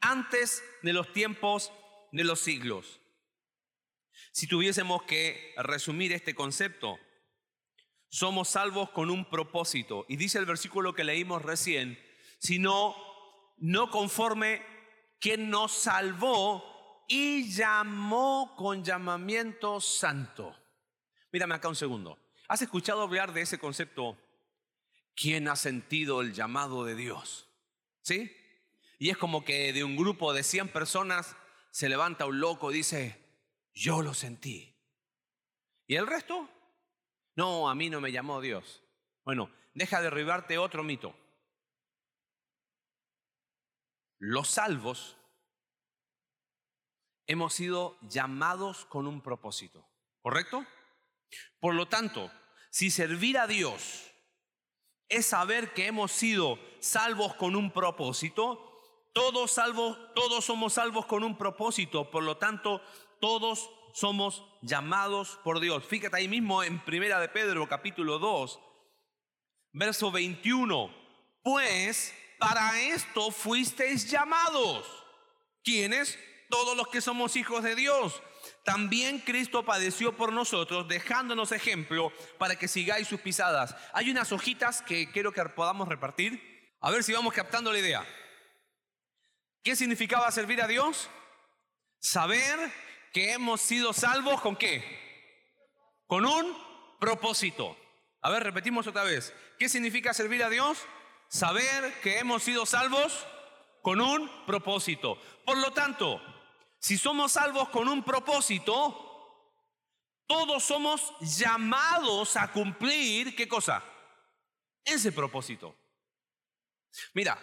antes 0.00 0.64
de 0.82 0.92
los 0.92 1.12
tiempos 1.12 1.70
de 2.10 2.24
los 2.24 2.40
siglos. 2.40 2.98
Si 4.32 4.48
tuviésemos 4.48 5.04
que 5.04 5.54
resumir 5.58 6.12
este 6.12 6.34
concepto, 6.34 6.98
somos 8.08 8.48
salvos 8.48 8.90
con 8.90 9.08
un 9.08 9.30
propósito. 9.30 10.04
Y 10.08 10.16
dice 10.16 10.38
el 10.38 10.46
versículo 10.46 10.94
que 10.94 11.04
leímos 11.04 11.42
recién, 11.42 12.09
sino 12.40 12.96
no 13.58 13.90
conforme 13.90 14.62
quien 15.20 15.50
nos 15.50 15.72
salvó 15.72 17.04
y 17.06 17.52
llamó 17.52 18.54
con 18.56 18.82
llamamiento 18.82 19.80
santo. 19.80 20.56
Mírame 21.30 21.54
acá 21.54 21.68
un 21.68 21.76
segundo. 21.76 22.18
¿Has 22.48 22.62
escuchado 22.62 23.02
hablar 23.02 23.32
de 23.32 23.42
ese 23.42 23.58
concepto? 23.58 24.18
¿Quién 25.14 25.46
ha 25.48 25.56
sentido 25.56 26.22
el 26.22 26.32
llamado 26.32 26.84
de 26.84 26.96
Dios? 26.96 27.46
¿Sí? 28.02 28.34
Y 28.98 29.10
es 29.10 29.18
como 29.18 29.44
que 29.44 29.72
de 29.72 29.84
un 29.84 29.96
grupo 29.96 30.32
de 30.32 30.42
100 30.42 30.68
personas 30.68 31.36
se 31.70 31.88
levanta 31.88 32.26
un 32.26 32.40
loco 32.40 32.70
y 32.70 32.76
dice, 32.76 33.22
yo 33.74 34.02
lo 34.02 34.14
sentí. 34.14 34.74
¿Y 35.86 35.96
el 35.96 36.06
resto? 36.06 36.48
No, 37.36 37.68
a 37.68 37.74
mí 37.74 37.90
no 37.90 38.00
me 38.00 38.12
llamó 38.12 38.40
Dios. 38.40 38.82
Bueno, 39.24 39.50
deja 39.74 40.00
derribarte 40.00 40.58
otro 40.58 40.82
mito. 40.82 41.14
Los 44.20 44.48
salvos 44.48 45.16
hemos 47.26 47.54
sido 47.54 47.98
llamados 48.02 48.84
con 48.84 49.06
un 49.06 49.22
propósito, 49.22 49.88
¿correcto? 50.20 50.64
Por 51.58 51.74
lo 51.74 51.88
tanto, 51.88 52.30
si 52.70 52.90
servir 52.90 53.38
a 53.38 53.46
Dios 53.46 54.12
es 55.08 55.26
saber 55.26 55.72
que 55.72 55.86
hemos 55.86 56.12
sido 56.12 56.58
salvos 56.80 57.34
con 57.34 57.56
un 57.56 57.72
propósito, 57.72 58.82
todos 59.14 59.52
salvos, 59.52 59.98
todos 60.14 60.44
somos 60.44 60.74
salvos 60.74 61.06
con 61.06 61.24
un 61.24 61.38
propósito, 61.38 62.10
por 62.10 62.22
lo 62.22 62.36
tanto, 62.36 62.82
todos 63.20 63.70
somos 63.94 64.44
llamados 64.60 65.38
por 65.42 65.60
Dios. 65.60 65.84
Fíjate 65.84 66.16
ahí 66.16 66.28
mismo 66.28 66.62
en 66.62 66.84
Primera 66.84 67.18
de 67.20 67.28
Pedro, 67.28 67.66
capítulo 67.68 68.18
2, 68.18 68.60
verso 69.72 70.12
21. 70.12 70.94
Pues 71.42 72.14
para 72.40 72.80
esto 72.80 73.30
fuisteis 73.30 74.10
llamados. 74.10 74.84
¿Quiénes? 75.62 76.18
Todos 76.48 76.76
los 76.76 76.88
que 76.88 77.00
somos 77.00 77.36
hijos 77.36 77.62
de 77.62 77.76
Dios. 77.76 78.20
También 78.64 79.20
Cristo 79.20 79.64
padeció 79.64 80.16
por 80.16 80.32
nosotros, 80.32 80.88
dejándonos 80.88 81.52
ejemplo 81.52 82.12
para 82.38 82.56
que 82.56 82.66
sigáis 82.66 83.06
sus 83.06 83.20
pisadas. 83.20 83.76
Hay 83.92 84.10
unas 84.10 84.32
hojitas 84.32 84.82
que 84.82 85.12
quiero 85.12 85.32
que 85.32 85.44
podamos 85.44 85.86
repartir. 85.86 86.74
A 86.80 86.90
ver 86.90 87.04
si 87.04 87.12
vamos 87.12 87.34
captando 87.34 87.72
la 87.72 87.78
idea. 87.78 88.04
¿Qué 89.62 89.76
significaba 89.76 90.30
servir 90.32 90.62
a 90.62 90.66
Dios? 90.66 91.10
Saber 92.00 92.72
que 93.12 93.32
hemos 93.32 93.60
sido 93.60 93.92
salvos 93.92 94.40
con 94.40 94.56
qué? 94.56 94.82
Con 96.06 96.24
un 96.24 96.56
propósito. 96.98 97.76
A 98.22 98.30
ver, 98.30 98.42
repetimos 98.42 98.86
otra 98.86 99.04
vez. 99.04 99.34
¿Qué 99.58 99.68
significa 99.68 100.14
servir 100.14 100.42
a 100.42 100.48
Dios? 100.48 100.78
Saber 101.30 102.00
que 102.00 102.18
hemos 102.18 102.42
sido 102.42 102.66
salvos 102.66 103.24
con 103.82 104.00
un 104.00 104.28
propósito. 104.46 105.16
Por 105.46 105.58
lo 105.58 105.72
tanto, 105.72 106.20
si 106.80 106.98
somos 106.98 107.32
salvos 107.32 107.68
con 107.68 107.86
un 107.86 108.02
propósito, 108.02 109.54
todos 110.26 110.64
somos 110.64 111.14
llamados 111.20 112.36
a 112.36 112.50
cumplir, 112.50 113.36
¿qué 113.36 113.46
cosa? 113.46 113.84
Ese 114.84 115.12
propósito. 115.12 115.76
Mira, 117.14 117.38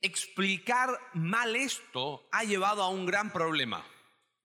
explicar 0.00 0.98
mal 1.12 1.56
esto 1.56 2.26
ha 2.32 2.44
llevado 2.44 2.82
a 2.82 2.88
un 2.88 3.04
gran 3.04 3.30
problema. 3.30 3.84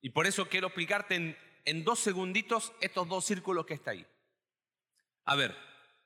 Y 0.02 0.10
por 0.10 0.28
eso 0.28 0.50
quiero 0.50 0.68
explicarte 0.68 1.38
en, 1.64 1.84
dos 1.86 2.00
segunditos 2.00 2.74
estos 2.82 3.08
dos 3.08 3.24
círculos 3.24 3.66
que 3.66 3.74
está 3.74 3.92
ahí. 3.92 4.06
A 5.24 5.36
ver, 5.36 5.58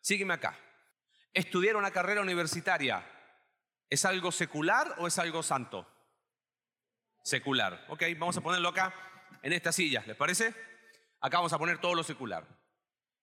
sígueme 0.02 0.36
acá. 0.36 0.67
Estudiar 1.34 1.76
una 1.76 1.92
carrera 1.92 2.22
universitaria, 2.22 3.06
¿es 3.90 4.06
algo 4.06 4.32
secular 4.32 4.96
o 4.98 5.08
es 5.08 5.20
algo 5.20 5.44
santo? 5.44 5.88
Secular. 7.24 7.86
Ok, 7.90 8.04
vamos 8.18 8.38
a 8.38 8.42
ponerlo 8.42 8.70
acá, 8.70 8.94
en 9.42 9.54
esta 9.54 9.72
silla, 9.72 10.04
¿les 10.08 10.16
parece? 10.16 10.54
Acá 11.22 11.38
vamos 11.38 11.54
a 11.54 11.60
poner 11.60 11.80
todo 11.80 11.96
lo 11.96 12.04
secular. 12.04 12.48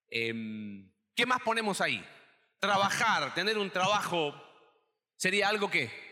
Em, 0.09 0.93
¿Qué 1.15 1.27
más 1.27 1.41
ponemos 1.41 1.81
ahí? 1.81 2.05
Trabajar, 2.61 3.35
tener 3.35 3.59
un 3.59 3.71
trabajo, 3.71 4.35
¿sería 5.17 5.49
algo 5.49 5.71
que 5.71 6.05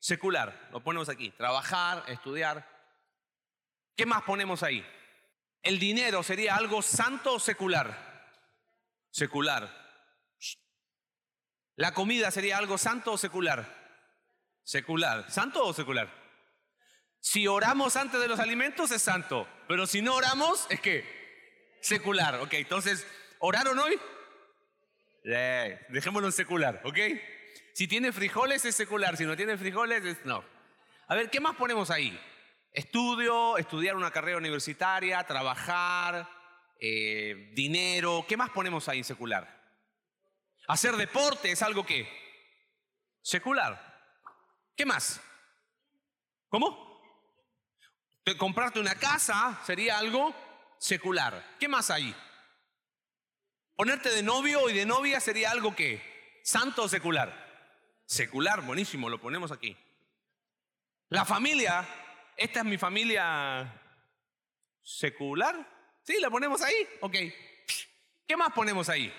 Secular, 0.00 0.68
lo 0.72 0.80
ponemos 0.80 1.08
aquí. 1.08 1.30
Trabajar, 1.30 2.04
estudiar. 2.08 2.66
¿Qué 3.96 4.06
más 4.06 4.22
ponemos 4.22 4.62
ahí? 4.62 4.86
¿El 5.62 5.78
dinero 5.78 6.22
sería 6.22 6.54
algo 6.54 6.82
santo 6.82 7.34
o 7.34 7.40
secular? 7.40 8.30
Secular. 9.10 9.87
¿La 11.78 11.94
comida 11.94 12.32
sería 12.32 12.58
algo 12.58 12.76
santo 12.76 13.12
o 13.12 13.18
secular? 13.18 13.64
Secular. 14.64 15.30
¿Santo 15.30 15.64
o 15.64 15.72
secular? 15.72 16.12
Si 17.20 17.46
oramos 17.46 17.94
antes 17.94 18.20
de 18.20 18.26
los 18.26 18.40
alimentos 18.40 18.90
es 18.90 19.00
santo, 19.00 19.46
pero 19.68 19.86
si 19.86 20.02
no 20.02 20.16
oramos 20.16 20.66
es 20.70 20.80
que 20.80 21.78
secular. 21.80 22.34
Ok, 22.40 22.54
entonces, 22.54 23.06
¿oraron 23.38 23.78
hoy? 23.78 23.96
Eh, 25.22 25.80
dejémoslo 25.90 26.26
en 26.26 26.32
secular, 26.32 26.80
¿ok? 26.82 26.98
Si 27.74 27.86
tiene 27.86 28.10
frijoles 28.10 28.64
es 28.64 28.74
secular, 28.74 29.16
si 29.16 29.24
no 29.24 29.36
tiene 29.36 29.56
frijoles 29.56 30.04
es 30.04 30.24
no. 30.24 30.44
A 31.06 31.14
ver, 31.14 31.30
¿qué 31.30 31.38
más 31.38 31.54
ponemos 31.54 31.92
ahí? 31.92 32.18
Estudio, 32.72 33.56
estudiar 33.56 33.94
una 33.94 34.10
carrera 34.10 34.38
universitaria, 34.38 35.22
trabajar, 35.22 36.28
eh, 36.80 37.52
dinero. 37.54 38.24
¿Qué 38.26 38.36
más 38.36 38.50
ponemos 38.50 38.88
ahí 38.88 38.98
en 38.98 39.04
secular? 39.04 39.57
Hacer 40.68 40.96
deporte 40.96 41.50
es 41.50 41.62
algo 41.62 41.84
que 41.84 42.08
secular. 43.20 43.84
¿Qué 44.76 44.86
más? 44.86 45.20
¿Cómo? 46.48 47.02
Comprarte 48.38 48.78
una 48.78 48.94
casa 48.94 49.60
sería 49.64 49.98
algo 49.98 50.34
secular. 50.78 51.56
¿Qué 51.58 51.66
más 51.66 51.90
hay? 51.90 52.14
Ponerte 53.74 54.10
de 54.10 54.22
novio 54.22 54.68
y 54.70 54.74
de 54.74 54.86
novia 54.86 55.18
sería 55.18 55.50
algo 55.50 55.74
que 55.74 56.40
santo 56.44 56.84
o 56.84 56.88
secular. 56.88 57.46
Secular, 58.04 58.62
buenísimo, 58.62 59.08
lo 59.08 59.20
ponemos 59.20 59.50
aquí. 59.50 59.76
La 61.08 61.24
familia 61.24 61.86
¿Esta 62.38 62.60
es 62.60 62.64
mi 62.64 62.78
familia 62.78 63.82
secular? 64.80 65.56
¿Sí? 66.04 66.18
¿La 66.20 66.30
ponemos 66.30 66.62
ahí? 66.62 66.88
Ok. 67.00 67.16
¿Qué 68.28 68.36
más 68.36 68.52
ponemos 68.52 68.88
ahí? 68.88 69.12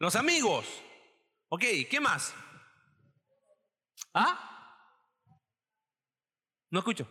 Los 0.00 0.16
amigos. 0.16 0.66
Ok, 1.50 1.62
¿qué 1.90 2.00
más? 2.00 2.34
¿Ah? 4.14 4.46
No 6.70 6.78
escucho. 6.78 7.06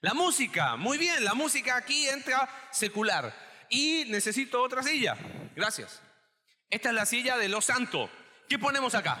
La 0.00 0.12
música, 0.12 0.74
muy 0.74 0.98
bien, 0.98 1.24
la 1.24 1.34
música 1.34 1.76
aquí 1.76 2.08
entra 2.08 2.48
secular. 2.72 3.32
Y 3.70 4.06
necesito 4.08 4.60
otra 4.60 4.82
silla. 4.82 5.16
Gracias. 5.54 6.02
Esta 6.68 6.88
es 6.88 6.94
la 6.96 7.06
silla 7.06 7.36
de 7.36 7.48
los 7.48 7.64
santos. 7.64 8.10
¿Qué 8.48 8.58
ponemos 8.58 8.96
acá? 8.96 9.20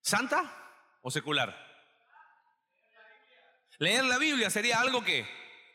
¿Santa 0.00 0.98
o 1.00 1.12
secular? 1.12 1.56
Leer 3.78 4.04
la 4.04 4.18
Biblia 4.18 4.50
sería 4.50 4.80
algo 4.80 5.04
que 5.04 5.28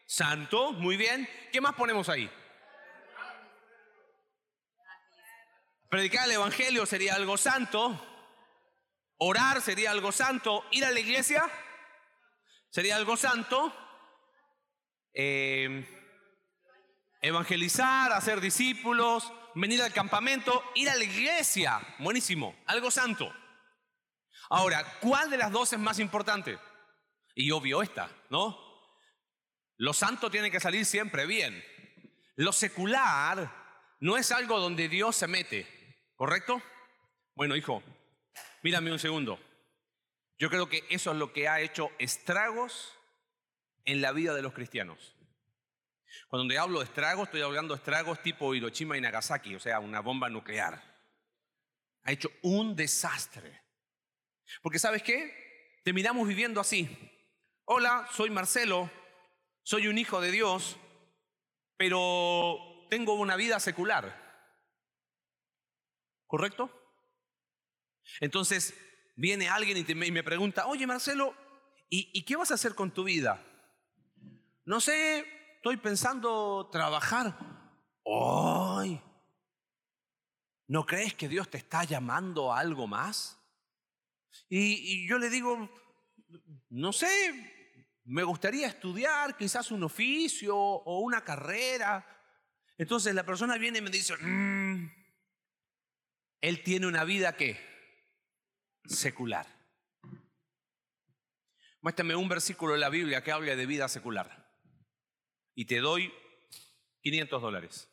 santo, 0.06 0.74
muy 0.74 0.98
bien. 0.98 1.29
¿Qué 1.53 1.62
más 1.62 1.75
ponemos 1.75 2.10
ahí? 2.10 2.29
Predicar 5.89 6.25
el 6.25 6.32
Evangelio 6.32 6.86
sería 6.86 7.15
algo 7.15 7.38
santo. 7.38 8.03
Orar 9.17 9.62
sería 9.62 9.91
algo 9.91 10.12
santo. 10.12 10.65
Ir 10.72 10.84
a 10.84 10.91
la 10.91 11.00
iglesia 11.00 11.50
sería 12.70 12.98
algo 12.98 13.15
santo. 13.15 13.74
Eh, 15.13 15.88
evangelizar, 17.22 18.12
hacer 18.12 18.41
discípulos, 18.41 19.32
venir 19.56 19.82
al 19.82 19.94
campamento, 19.94 20.63
ir 20.75 20.89
a 20.89 20.96
la 20.96 21.03
iglesia. 21.03 21.79
Buenísimo, 22.00 22.56
algo 22.65 22.91
santo. 22.91 23.34
Ahora, 24.50 25.00
¿cuál 25.00 25.29
de 25.29 25.38
las 25.38 25.51
dos 25.51 25.74
es 25.74 25.79
más 25.79 26.00
importante? 26.00 26.60
Y 27.34 27.51
obvio 27.51 27.82
esta, 27.82 28.10
¿no? 28.29 28.58
Lo 29.77 29.94
santo 29.94 30.29
tiene 30.29 30.51
que 30.51 30.60
salir 30.60 30.86
siempre 30.86 31.25
bien. 31.25 31.63
Lo 32.36 32.51
secular 32.51 33.98
no 34.00 34.17
es 34.17 34.32
algo 34.32 34.60
donde 34.60 34.89
Dios 34.89 35.15
se 35.15 35.27
mete, 35.27 35.76
¿correcto? 36.17 36.62
Bueno, 37.36 37.55
hijo, 37.55 37.81
mírame 38.63 38.91
un 38.91 39.00
segundo. 39.00 39.39
Yo 40.38 40.50
creo 40.50 40.67
que 40.67 40.83
eso 40.89 41.12
es 41.12 41.17
lo 41.17 41.31
que 41.31 41.47
ha 41.47 41.62
hecho 41.62 41.89
estragos 41.97 42.93
en 43.86 44.01
la 44.01 44.12
vida 44.12 44.33
de 44.33 44.41
los 44.41 44.53
cristianos. 44.53 45.15
Cuando 46.27 46.59
hablo 46.59 46.79
de 46.79 46.86
estragos, 46.86 47.27
estoy 47.27 47.41
hablando 47.41 47.74
de 47.74 47.79
estragos 47.79 48.21
tipo 48.21 48.53
Hiroshima 48.53 48.97
y 48.97 49.01
Nagasaki, 49.01 49.55
o 49.55 49.59
sea, 49.59 49.79
una 49.79 50.01
bomba 50.01 50.29
nuclear. 50.29 50.83
Ha 52.03 52.12
hecho 52.12 52.29
un 52.41 52.75
desastre. 52.75 53.62
Porque 54.62 54.79
¿sabes 54.79 55.03
qué? 55.03 55.79
Terminamos 55.83 56.27
viviendo 56.27 56.59
así. 56.59 56.89
Hola, 57.65 58.07
soy 58.12 58.29
Marcelo, 58.29 58.89
soy 59.63 59.88
un 59.88 59.97
hijo 59.97 60.21
de 60.21 60.31
Dios, 60.31 60.77
pero 61.77 62.57
tengo 62.89 63.13
una 63.13 63.36
vida 63.36 63.59
secular. 63.59 64.26
¿Correcto? 66.27 66.69
Entonces 68.19 68.74
viene 69.15 69.50
alguien 69.50 69.77
y, 69.77 70.12
me 70.12 70.24
pregunta, 70.24 70.67
oye 70.67 70.86
Marcelo, 70.86 71.36
¿y, 71.89 72.24
qué 72.24 72.36
vas 72.36 72.51
a 72.51 72.55
hacer 72.55 72.75
con 72.75 72.91
tu 72.91 73.03
vida? 73.03 73.43
No 74.65 74.79
sé, 74.79 75.25
estoy 75.55 75.77
pensando 75.77 76.69
trabajar. 76.72 77.38
¡Ay! 78.05 79.01
¿No 80.67 80.86
crees 80.86 81.13
que 81.13 81.29
Dios 81.29 81.50
te 81.50 81.57
está 81.57 81.84
llamando 81.84 82.53
a 82.53 82.60
algo 82.60 82.88
más? 82.88 83.34
y 84.50 85.07
yo 85.07 85.17
le 85.17 85.31
digo, 85.31 85.67
no 86.69 86.93
sé, 86.93 87.57
me 88.07 88.24
gustaría 88.24 88.67
estudiar 88.67 89.36
quizás 89.36 89.72
un 89.72 89.84
oficio 89.84 90.55
o 90.57 91.00
una 91.00 91.24
carrera. 91.24 92.05
Entonces 92.77 93.13
la 93.13 93.25
persona 93.25 93.57
viene 93.57 93.79
y 93.79 93.81
me 93.81 93.89
dice, 93.89 94.15
mm, 94.17 94.66
él 96.41 96.63
tiene 96.63 96.88
una 96.88 97.03
vida 97.03 97.36
que 97.36 97.60
secular. 98.86 99.48
Muéstrame 101.82 102.15
un 102.15 102.27
versículo 102.27 102.74
de 102.74 102.79
la 102.79 102.89
Biblia 102.89 103.24
que 103.24 103.32
hable 103.32 103.56
de 103.56 103.65
vida 103.65 103.88
secular. 103.88 104.48
Y 105.56 105.65
te 105.65 105.79
doy 105.79 106.13
500 107.01 107.41
dólares. 107.41 107.89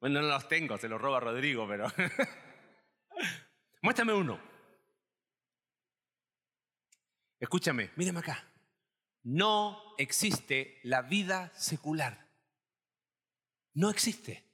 Bueno, 0.00 0.20
no 0.20 0.28
los 0.28 0.48
tengo, 0.48 0.76
se 0.78 0.88
los 0.88 1.00
roba 1.00 1.20
Rodrigo, 1.20 1.66
pero... 1.68 1.86
Muéstrame 3.82 4.14
uno. 4.14 4.40
Escúchame, 7.38 7.90
mírame 7.96 8.20
acá. 8.20 8.50
No 9.22 9.94
existe 9.98 10.80
la 10.82 11.02
vida 11.02 11.52
secular. 11.54 12.30
No 13.74 13.90
existe. 13.90 14.53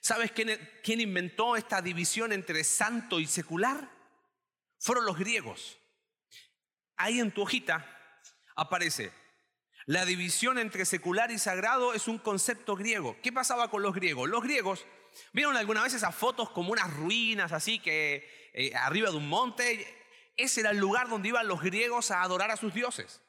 ¿Sabes 0.00 0.32
quién, 0.32 0.58
quién, 0.82 1.00
inventó 1.00 1.56
esta 1.56 1.82
división 1.82 2.32
entre 2.32 2.64
santo 2.64 3.20
y 3.20 3.26
secular? 3.26 3.90
Fueron 4.78 5.04
los 5.04 5.18
griegos. 5.18 5.78
Ahí 6.96 7.20
en 7.20 7.32
tu 7.32 7.42
hojita 7.42 7.86
aparece, 8.56 9.12
la 9.86 10.06
división 10.06 10.58
entre 10.58 10.86
secular 10.86 11.30
y 11.30 11.38
sagrado 11.38 11.92
es 11.92 12.08
un 12.08 12.18
concepto 12.18 12.74
griego. 12.74 13.16
¿Qué 13.22 13.32
pasaba 13.32 13.70
con 13.70 13.82
los 13.82 13.94
griegos? 13.94 14.28
Los 14.28 14.42
griegos, 14.42 14.86
¿vieron 15.32 15.56
alguna 15.56 15.82
vez 15.82 15.92
esas 15.92 16.14
fotos 16.14 16.50
como 16.50 16.72
unas 16.72 16.92
ruinas 16.94 17.52
así 17.52 17.78
que 17.78 18.50
eh, 18.54 18.74
arriba 18.74 19.10
de 19.10 19.18
un 19.18 19.28
monte? 19.28 19.86
Ese 20.36 20.60
era 20.60 20.70
el 20.70 20.78
lugar 20.78 21.08
donde 21.08 21.28
iban 21.28 21.46
los 21.46 21.60
griegos 21.60 22.10
a 22.10 22.22
adorar 22.22 22.50
a 22.50 22.56
sus 22.56 22.72
dioses. 22.72 23.20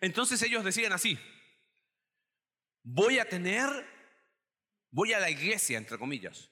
Entonces 0.00 0.42
ellos 0.42 0.64
decían 0.64 0.92
así, 0.92 1.18
voy 2.82 3.20
a 3.20 3.28
tener, 3.28 3.68
voy 4.92 5.12
a 5.12 5.18
la 5.18 5.30
iglesia, 5.30 5.78
entre 5.78 5.98
comillas. 5.98 6.50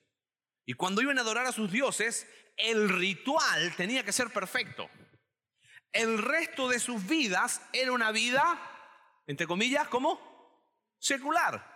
Y 0.67 0.73
cuando 0.73 1.01
iban 1.03 1.19
a 1.19 1.21
adorar 1.21 1.47
a 1.47 1.53
sus 1.53 1.71
dioses, 1.71 2.27
el 2.57 2.89
ritual 2.89 3.75
tenía 3.77 4.05
que 4.05 4.13
ser 4.13 4.31
perfecto. 4.31 4.91
El 5.93 6.19
resto 6.19 6.69
de 6.69 6.81
sus 6.81 7.07
vidas 7.07 7.63
era 7.73 7.93
una 7.93 8.11
vida, 8.13 8.59
entre 9.27 9.47
comillas, 9.47 9.89
como 9.89 10.21
secular. 10.99 11.71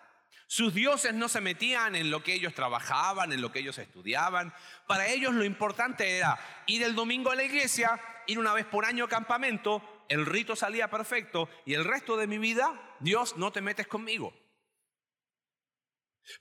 Sus 0.47 0.75
dioses 0.75 1.15
no 1.15 1.29
se 1.29 1.41
metían 1.41 1.97
en 1.97 2.11
lo 2.11 2.23
que 2.23 2.35
ellos 2.35 2.55
trabajaban, 2.55 3.33
en 3.33 3.41
lo 3.41 3.51
que 3.51 3.61
ellos 3.61 3.79
estudiaban. 3.79 4.55
Para 4.87 5.09
ellos 5.09 5.35
lo 5.35 5.45
importante 5.45 6.19
era 6.19 6.39
ir 6.67 6.83
el 6.83 6.95
domingo 6.95 7.31
a 7.31 7.35
la 7.35 7.45
iglesia, 7.45 8.01
ir 8.27 8.39
una 8.39 8.53
vez 8.53 8.67
por 8.67 8.85
año 8.85 9.05
a 9.05 9.09
campamento, 9.09 9.83
el 10.09 10.27
rito 10.27 10.55
salía 10.55 10.91
perfecto 10.91 11.49
y 11.65 11.75
el 11.75 11.85
resto 11.85 12.17
de 12.17 12.27
mi 12.27 12.39
vida, 12.39 12.97
Dios, 13.01 13.37
no 13.37 13.53
te 13.53 13.63
metes 13.63 13.87
conmigo. 13.87 14.33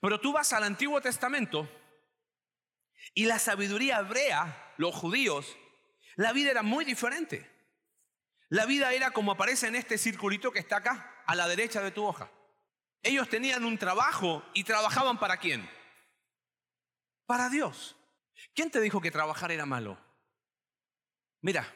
Pero 0.01 0.19
tú 0.19 0.33
vas 0.33 0.53
al 0.53 0.63
Antiguo 0.63 1.01
Testamento 1.01 1.69
y 3.13 3.25
la 3.25 3.39
sabiduría 3.39 3.99
hebrea, 3.99 4.73
los 4.77 4.95
judíos, 4.95 5.57
la 6.15 6.31
vida 6.31 6.51
era 6.51 6.63
muy 6.63 6.85
diferente. 6.85 7.49
La 8.49 8.65
vida 8.65 8.93
era 8.93 9.11
como 9.11 9.31
aparece 9.31 9.67
en 9.67 9.75
este 9.75 9.97
circulito 9.97 10.51
que 10.51 10.59
está 10.59 10.77
acá, 10.77 11.23
a 11.25 11.35
la 11.35 11.47
derecha 11.47 11.81
de 11.81 11.91
tu 11.91 12.05
hoja. 12.05 12.29
Ellos 13.01 13.27
tenían 13.29 13.65
un 13.65 13.77
trabajo 13.77 14.43
y 14.53 14.63
trabajaban 14.63 15.19
para 15.19 15.37
quién? 15.37 15.69
Para 17.25 17.49
Dios. 17.49 17.95
¿Quién 18.53 18.71
te 18.71 18.79
dijo 18.79 19.01
que 19.01 19.11
trabajar 19.11 19.51
era 19.51 19.65
malo? 19.65 19.97
Mira, 21.41 21.73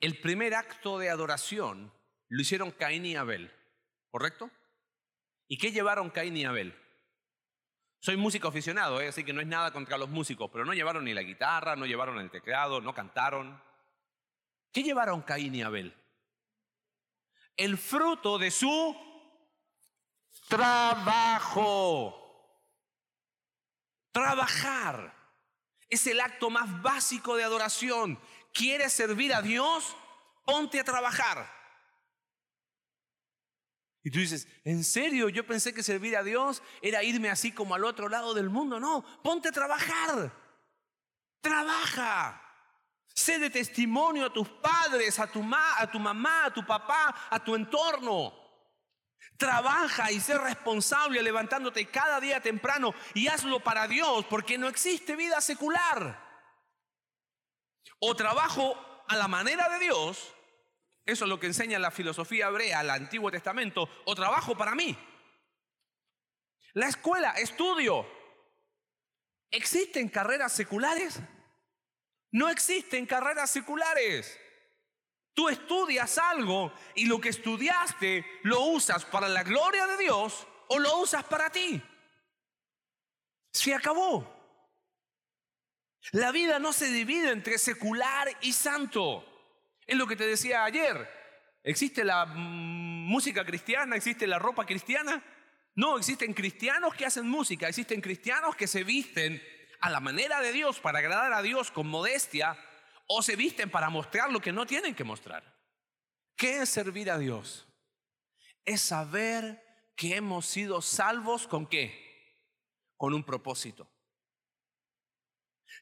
el 0.00 0.20
primer 0.20 0.54
acto 0.54 0.98
de 0.98 1.10
adoración 1.10 1.92
lo 2.28 2.42
hicieron 2.42 2.70
Caín 2.70 3.06
y 3.06 3.16
Abel, 3.16 3.52
¿correcto? 4.10 4.50
¿Y 5.48 5.56
qué 5.56 5.72
llevaron 5.72 6.10
Caín 6.10 6.36
y 6.36 6.44
Abel? 6.44 6.78
Soy 8.00 8.16
músico 8.16 8.48
aficionado, 8.48 9.00
¿eh? 9.00 9.08
así 9.08 9.24
que 9.24 9.32
no 9.32 9.40
es 9.40 9.46
nada 9.46 9.72
contra 9.72 9.98
los 9.98 10.08
músicos, 10.08 10.50
pero 10.52 10.64
no 10.64 10.72
llevaron 10.72 11.04
ni 11.04 11.14
la 11.14 11.22
guitarra, 11.22 11.74
no 11.74 11.86
llevaron 11.86 12.18
el 12.20 12.30
teclado, 12.30 12.80
no 12.80 12.94
cantaron. 12.94 13.60
¿Qué 14.72 14.82
llevaron 14.82 15.22
Caín 15.22 15.54
y 15.54 15.62
Abel? 15.62 15.94
El 17.56 17.76
fruto 17.76 18.38
de 18.38 18.52
su 18.52 18.96
trabajo. 20.46 22.14
Trabajar 24.12 25.14
es 25.88 26.06
el 26.06 26.20
acto 26.20 26.50
más 26.50 26.82
básico 26.82 27.36
de 27.36 27.44
adoración. 27.44 28.20
¿Quieres 28.52 28.92
servir 28.92 29.34
a 29.34 29.42
Dios? 29.42 29.96
Ponte 30.44 30.78
a 30.78 30.84
trabajar. 30.84 31.57
Y 34.08 34.10
tú 34.10 34.20
dices, 34.20 34.48
¿en 34.64 34.84
serio? 34.84 35.28
Yo 35.28 35.46
pensé 35.46 35.74
que 35.74 35.82
servir 35.82 36.16
a 36.16 36.22
Dios 36.22 36.62
era 36.80 37.02
irme 37.02 37.28
así 37.28 37.52
como 37.52 37.74
al 37.74 37.84
otro 37.84 38.08
lado 38.08 38.32
del 38.32 38.48
mundo. 38.48 38.80
No, 38.80 39.04
ponte 39.22 39.50
a 39.50 39.52
trabajar. 39.52 40.32
Trabaja. 41.42 42.42
Sé 43.14 43.38
de 43.38 43.50
testimonio 43.50 44.24
a 44.24 44.32
tus 44.32 44.48
padres, 44.48 45.18
a 45.18 45.26
tu, 45.26 45.44
a 45.52 45.90
tu 45.90 45.98
mamá, 45.98 46.46
a 46.46 46.54
tu 46.54 46.64
papá, 46.64 47.28
a 47.28 47.44
tu 47.44 47.54
entorno. 47.54 48.32
Trabaja 49.36 50.10
y 50.10 50.20
sé 50.20 50.38
responsable 50.38 51.22
levantándote 51.22 51.84
cada 51.90 52.18
día 52.18 52.40
temprano 52.40 52.94
y 53.12 53.28
hazlo 53.28 53.60
para 53.60 53.86
Dios 53.86 54.24
porque 54.30 54.56
no 54.56 54.68
existe 54.68 55.16
vida 55.16 55.38
secular. 55.42 56.18
O 57.98 58.16
trabajo 58.16 59.04
a 59.06 59.16
la 59.16 59.28
manera 59.28 59.68
de 59.68 59.80
Dios 59.80 60.34
eso 61.08 61.24
es 61.24 61.30
lo 61.30 61.40
que 61.40 61.46
enseña 61.46 61.78
la 61.78 61.90
filosofía 61.90 62.48
hebrea, 62.48 62.82
el 62.82 62.90
Antiguo 62.90 63.30
Testamento, 63.30 63.88
o 64.04 64.14
trabajo 64.14 64.54
para 64.54 64.74
mí. 64.74 64.94
La 66.74 66.86
escuela, 66.86 67.30
estudio. 67.30 68.06
¿Existen 69.50 70.10
carreras 70.10 70.52
seculares? 70.52 71.18
No 72.30 72.50
existen 72.50 73.06
carreras 73.06 73.50
seculares. 73.50 74.38
Tú 75.32 75.48
estudias 75.48 76.18
algo 76.18 76.74
y 76.94 77.06
lo 77.06 77.18
que 77.18 77.30
estudiaste 77.30 78.26
lo 78.42 78.60
usas 78.66 79.06
para 79.06 79.30
la 79.30 79.44
gloria 79.44 79.86
de 79.86 79.96
Dios 79.96 80.46
o 80.66 80.78
lo 80.78 80.98
usas 80.98 81.24
para 81.24 81.48
ti. 81.48 81.82
Se 83.50 83.74
acabó. 83.74 84.30
La 86.12 86.32
vida 86.32 86.58
no 86.58 86.74
se 86.74 86.90
divide 86.90 87.30
entre 87.30 87.56
secular 87.56 88.28
y 88.42 88.52
santo. 88.52 89.37
Es 89.88 89.96
lo 89.96 90.06
que 90.06 90.16
te 90.16 90.26
decía 90.26 90.64
ayer. 90.64 91.08
¿Existe 91.64 92.04
la 92.04 92.26
música 92.26 93.44
cristiana? 93.44 93.96
¿Existe 93.96 94.26
la 94.26 94.38
ropa 94.38 94.66
cristiana? 94.66 95.24
No, 95.74 95.96
existen 95.96 96.34
cristianos 96.34 96.94
que 96.94 97.06
hacen 97.06 97.28
música, 97.28 97.68
existen 97.68 98.00
cristianos 98.00 98.54
que 98.54 98.66
se 98.66 98.84
visten 98.84 99.42
a 99.80 99.88
la 99.88 100.00
manera 100.00 100.40
de 100.40 100.52
Dios 100.52 100.78
para 100.80 100.98
agradar 100.98 101.32
a 101.32 101.40
Dios 101.40 101.70
con 101.70 101.86
modestia 101.86 102.58
o 103.06 103.22
se 103.22 103.36
visten 103.36 103.70
para 103.70 103.88
mostrar 103.88 104.30
lo 104.30 104.40
que 104.40 104.52
no 104.52 104.66
tienen 104.66 104.94
que 104.94 105.04
mostrar. 105.04 105.56
¿Qué 106.36 106.62
es 106.62 106.68
servir 106.68 107.10
a 107.10 107.18
Dios? 107.18 107.66
Es 108.64 108.82
saber 108.82 109.64
que 109.96 110.16
hemos 110.16 110.46
sido 110.46 110.82
salvos 110.82 111.46
con 111.46 111.66
qué? 111.66 112.44
Con 112.96 113.14
un 113.14 113.24
propósito. 113.24 113.90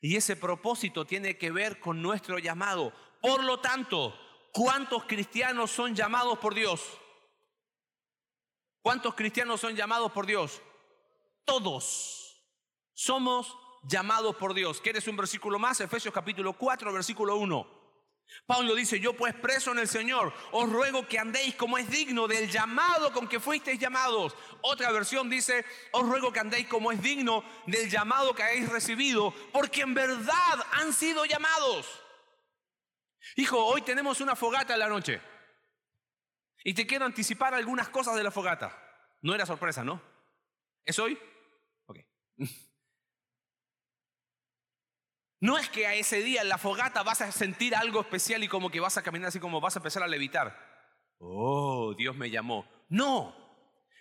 Y 0.00 0.16
ese 0.16 0.36
propósito 0.36 1.06
tiene 1.06 1.36
que 1.38 1.50
ver 1.50 1.80
con 1.80 2.02
nuestro 2.02 2.38
llamado. 2.38 2.92
Por 3.26 3.42
lo 3.42 3.58
tanto, 3.58 4.16
¿cuántos 4.52 5.02
cristianos 5.02 5.72
son 5.72 5.96
llamados 5.96 6.38
por 6.38 6.54
Dios? 6.54 6.80
¿Cuántos 8.80 9.16
cristianos 9.16 9.60
son 9.60 9.74
llamados 9.74 10.12
por 10.12 10.26
Dios? 10.26 10.62
Todos 11.44 12.40
somos 12.94 13.58
llamados 13.82 14.36
por 14.36 14.54
Dios. 14.54 14.80
¿Quieres 14.80 15.08
un 15.08 15.16
versículo 15.16 15.58
más? 15.58 15.80
Efesios 15.80 16.14
capítulo 16.14 16.52
4, 16.52 16.92
versículo 16.92 17.34
1. 17.34 17.66
Pablo 18.46 18.76
dice, 18.76 19.00
yo 19.00 19.16
pues 19.16 19.34
preso 19.34 19.72
en 19.72 19.80
el 19.80 19.88
Señor, 19.88 20.32
os 20.52 20.70
ruego 20.70 21.08
que 21.08 21.18
andéis 21.18 21.56
como 21.56 21.78
es 21.78 21.90
digno 21.90 22.28
del 22.28 22.48
llamado 22.48 23.12
con 23.12 23.26
que 23.26 23.40
fuisteis 23.40 23.80
llamados. 23.80 24.36
Otra 24.60 24.92
versión 24.92 25.28
dice, 25.28 25.64
os 25.90 26.08
ruego 26.08 26.32
que 26.32 26.38
andéis 26.38 26.68
como 26.68 26.92
es 26.92 27.02
digno 27.02 27.42
del 27.66 27.90
llamado 27.90 28.36
que 28.36 28.44
habéis 28.44 28.68
recibido, 28.68 29.34
porque 29.52 29.80
en 29.80 29.94
verdad 29.94 30.64
han 30.74 30.92
sido 30.92 31.24
llamados. 31.24 32.05
Hijo, 33.34 33.64
hoy 33.64 33.82
tenemos 33.82 34.20
una 34.20 34.36
fogata 34.36 34.74
en 34.74 34.80
la 34.80 34.88
noche. 34.88 35.20
Y 36.64 36.74
te 36.74 36.86
quiero 36.86 37.04
anticipar 37.04 37.54
algunas 37.54 37.88
cosas 37.88 38.14
de 38.16 38.22
la 38.22 38.30
fogata. 38.30 38.76
No 39.22 39.34
era 39.34 39.46
sorpresa, 39.46 39.84
¿no? 39.84 40.00
¿Es 40.84 40.98
hoy? 40.98 41.18
Ok. 41.86 41.98
No 45.38 45.58
es 45.58 45.68
que 45.68 45.86
a 45.86 45.94
ese 45.94 46.22
día 46.22 46.40
en 46.40 46.48
la 46.48 46.56
fogata 46.56 47.02
vas 47.02 47.20
a 47.20 47.30
sentir 47.30 47.76
algo 47.76 48.00
especial 48.00 48.42
y 48.42 48.48
como 48.48 48.70
que 48.70 48.80
vas 48.80 48.96
a 48.96 49.02
caminar 49.02 49.28
así 49.28 49.38
como 49.38 49.60
vas 49.60 49.76
a 49.76 49.80
empezar 49.80 50.02
a 50.02 50.08
levitar. 50.08 50.58
Oh, 51.18 51.94
Dios 51.96 52.16
me 52.16 52.30
llamó. 52.30 52.66
No. 52.88 53.36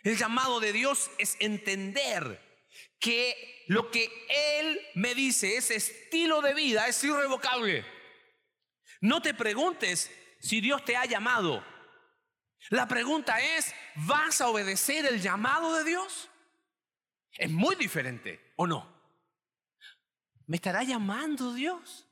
El 0.03 0.17
llamado 0.17 0.61
de 0.61 0.71
Dios 0.71 1.11
es 1.17 1.35
entender 1.41 2.41
que 2.99 3.65
lo 3.67 3.91
que 3.91 4.09
Él 4.59 4.79
me 4.95 5.13
dice, 5.13 5.57
ese 5.57 5.75
estilo 5.75 6.41
de 6.41 6.53
vida, 6.53 6.87
es 6.87 7.03
irrevocable. 7.03 7.85
No 9.05 9.21
te 9.21 9.35
preguntes 9.35 10.11
si 10.39 10.61
Dios 10.61 10.83
te 10.83 10.97
ha 10.97 11.05
llamado. 11.05 11.63
La 12.69 12.87
pregunta 12.87 13.39
es, 13.39 13.71
¿vas 13.97 14.41
a 14.41 14.47
obedecer 14.47 15.05
el 15.05 15.21
llamado 15.21 15.75
de 15.75 15.83
Dios? 15.83 16.27
Es 17.33 17.51
muy 17.51 17.75
diferente, 17.75 18.53
¿o 18.55 18.65
no? 18.65 18.91
¿Me 20.47 20.55
estará 20.55 20.81
llamando 20.81 21.53
Dios? 21.53 22.07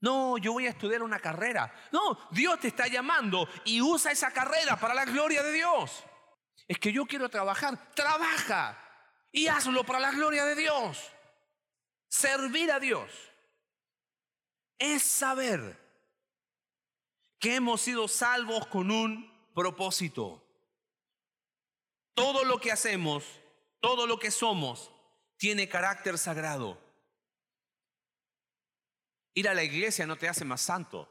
No, 0.00 0.36
yo 0.36 0.52
voy 0.52 0.66
a 0.66 0.70
estudiar 0.70 1.02
una 1.02 1.20
carrera. 1.20 1.72
No, 1.90 2.28
Dios 2.30 2.60
te 2.60 2.68
está 2.68 2.86
llamando 2.86 3.48
y 3.64 3.80
usa 3.80 4.12
esa 4.12 4.30
carrera 4.30 4.78
para 4.78 4.92
la 4.92 5.06
gloria 5.06 5.42
de 5.42 5.52
Dios. 5.52 6.04
Es 6.68 6.78
que 6.78 6.92
yo 6.92 7.06
quiero 7.06 7.30
trabajar. 7.30 7.94
Trabaja 7.94 8.78
y 9.32 9.46
hazlo 9.46 9.84
para 9.84 10.00
la 10.00 10.10
gloria 10.10 10.44
de 10.44 10.54
Dios. 10.54 11.02
Servir 12.08 12.70
a 12.72 12.78
Dios 12.78 13.10
es 14.78 15.02
saber 15.02 15.89
que 17.40 17.56
hemos 17.56 17.80
sido 17.80 18.06
salvos 18.06 18.66
con 18.66 18.90
un 18.90 19.32
propósito. 19.54 20.44
Todo 22.14 22.44
lo 22.44 22.60
que 22.60 22.70
hacemos, 22.70 23.24
todo 23.80 24.06
lo 24.06 24.18
que 24.18 24.30
somos, 24.30 24.92
tiene 25.38 25.68
carácter 25.68 26.18
sagrado. 26.18 26.78
Ir 29.32 29.48
a 29.48 29.54
la 29.54 29.64
iglesia 29.64 30.06
no 30.06 30.16
te 30.16 30.28
hace 30.28 30.44
más 30.44 30.60
santo. 30.60 31.10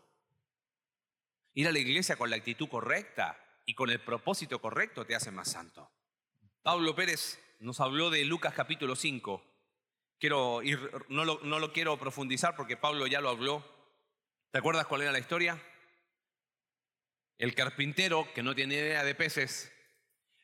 Ir 1.55 1.67
a 1.67 1.71
la 1.71 1.79
iglesia 1.79 2.15
con 2.15 2.29
la 2.29 2.35
actitud 2.35 2.69
correcta 2.69 3.43
y 3.65 3.73
con 3.73 3.89
el 3.89 3.99
propósito 3.99 4.61
correcto 4.61 5.05
te 5.05 5.15
hace 5.15 5.31
más 5.31 5.49
santo. 5.51 5.89
Pablo 6.61 6.95
Pérez 6.95 7.39
nos 7.59 7.79
habló 7.79 8.11
de 8.11 8.23
Lucas 8.23 8.53
capítulo 8.53 8.95
5. 8.95 9.43
Quiero 10.19 10.61
ir, 10.61 10.79
no, 11.07 11.25
lo, 11.25 11.39
no 11.41 11.57
lo 11.57 11.73
quiero 11.73 11.97
profundizar 11.97 12.55
porque 12.55 12.77
Pablo 12.77 13.07
ya 13.07 13.19
lo 13.19 13.29
habló. 13.29 13.65
¿Te 14.51 14.59
acuerdas 14.59 14.85
cuál 14.85 15.01
era 15.01 15.11
la 15.11 15.19
historia? 15.19 15.59
El 17.39 17.56
carpintero, 17.56 18.32
que 18.34 18.43
no 18.43 18.54
tiene 18.54 18.75
idea 18.75 19.04
de 19.06 19.15
peces, 19.15 19.71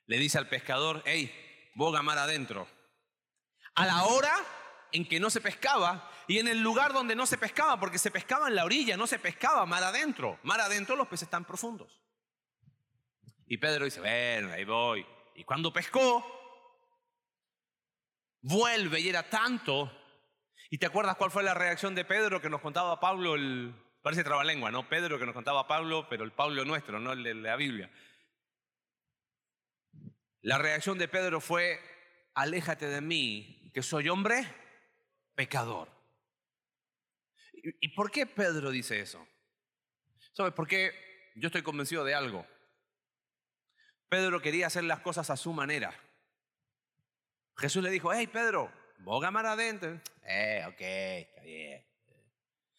le 0.05 0.17
dice 0.17 0.37
al 0.37 0.47
pescador, 0.47 1.03
hey, 1.05 1.29
boga 1.75 2.01
mar 2.01 2.17
adentro. 2.17 2.67
A 3.75 3.85
la 3.85 4.05
hora 4.05 4.33
en 4.93 5.05
que 5.05 5.19
no 5.19 5.29
se 5.29 5.41
pescaba 5.41 6.09
y 6.25 6.39
en 6.39 6.47
el 6.47 6.61
lugar 6.61 6.93
donde 6.93 7.13
no 7.13 7.25
se 7.25 7.37
pescaba, 7.37 7.77
porque 7.77 7.97
se 7.97 8.11
pescaba 8.11 8.47
en 8.47 8.55
la 8.55 8.63
orilla, 8.63 8.95
no 8.95 9.07
se 9.07 9.19
pescaba 9.19 9.65
mar 9.65 9.83
adentro. 9.83 10.39
Mar 10.43 10.61
adentro 10.61 10.95
los 10.95 11.09
peces 11.09 11.27
están 11.27 11.43
profundos. 11.43 12.01
Y 13.45 13.57
Pedro 13.57 13.83
dice, 13.83 13.99
bueno, 13.99 14.53
ahí 14.53 14.63
voy. 14.63 15.05
Y 15.35 15.43
cuando 15.43 15.73
pescó, 15.73 16.25
vuelve 18.41 19.01
y 19.01 19.09
era 19.09 19.29
tanto. 19.29 19.91
¿Y 20.69 20.77
te 20.77 20.85
acuerdas 20.85 21.17
cuál 21.17 21.29
fue 21.29 21.43
la 21.43 21.53
reacción 21.53 21.93
de 21.93 22.05
Pedro 22.05 22.41
que 22.41 22.49
nos 22.49 22.61
contaba 22.61 23.01
Pablo? 23.01 23.35
El, 23.35 23.75
parece 24.05 24.23
trabalengua, 24.23 24.69
¿no? 24.69 24.87
Pedro 24.87 25.17
que 25.17 25.25
nos 25.25 25.33
contaba 25.33 25.67
Pablo, 25.67 26.05
pero 26.07 26.23
el 26.25 26.31
Pablo 26.31 26.63
nuestro, 26.63 26.99
no 26.99 27.11
el 27.13 27.23
de 27.23 27.33
la 27.33 27.55
Biblia. 27.55 27.89
La 30.41 30.59
reacción 30.59 30.99
de 30.99 31.07
Pedro 31.07 31.41
fue, 31.41 31.79
aléjate 32.35 32.85
de 32.85 33.01
mí, 33.01 33.71
que 33.73 33.81
soy 33.81 34.07
hombre 34.09 34.45
pecador. 35.33 35.89
¿Y 37.51 37.95
por 37.95 38.11
qué 38.11 38.27
Pedro 38.27 38.69
dice 38.69 38.99
eso? 38.99 39.27
¿Sabes? 40.33 40.53
Porque 40.53 41.31
yo 41.35 41.47
estoy 41.47 41.63
convencido 41.63 42.03
de 42.03 42.13
algo. 42.13 42.45
Pedro 44.07 44.39
quería 44.39 44.67
hacer 44.67 44.83
las 44.83 44.99
cosas 44.99 45.31
a 45.31 45.35
su 45.35 45.51
manera. 45.51 45.99
Jesús 47.57 47.81
le 47.81 47.89
dijo, 47.89 48.13
hey 48.13 48.27
Pedro, 48.27 48.71
boga 48.99 49.31
mar 49.31 49.47
adentro. 49.47 49.99
Eh, 50.27 50.63
ok, 50.67 50.81
está 50.81 51.41
bien. 51.41 51.94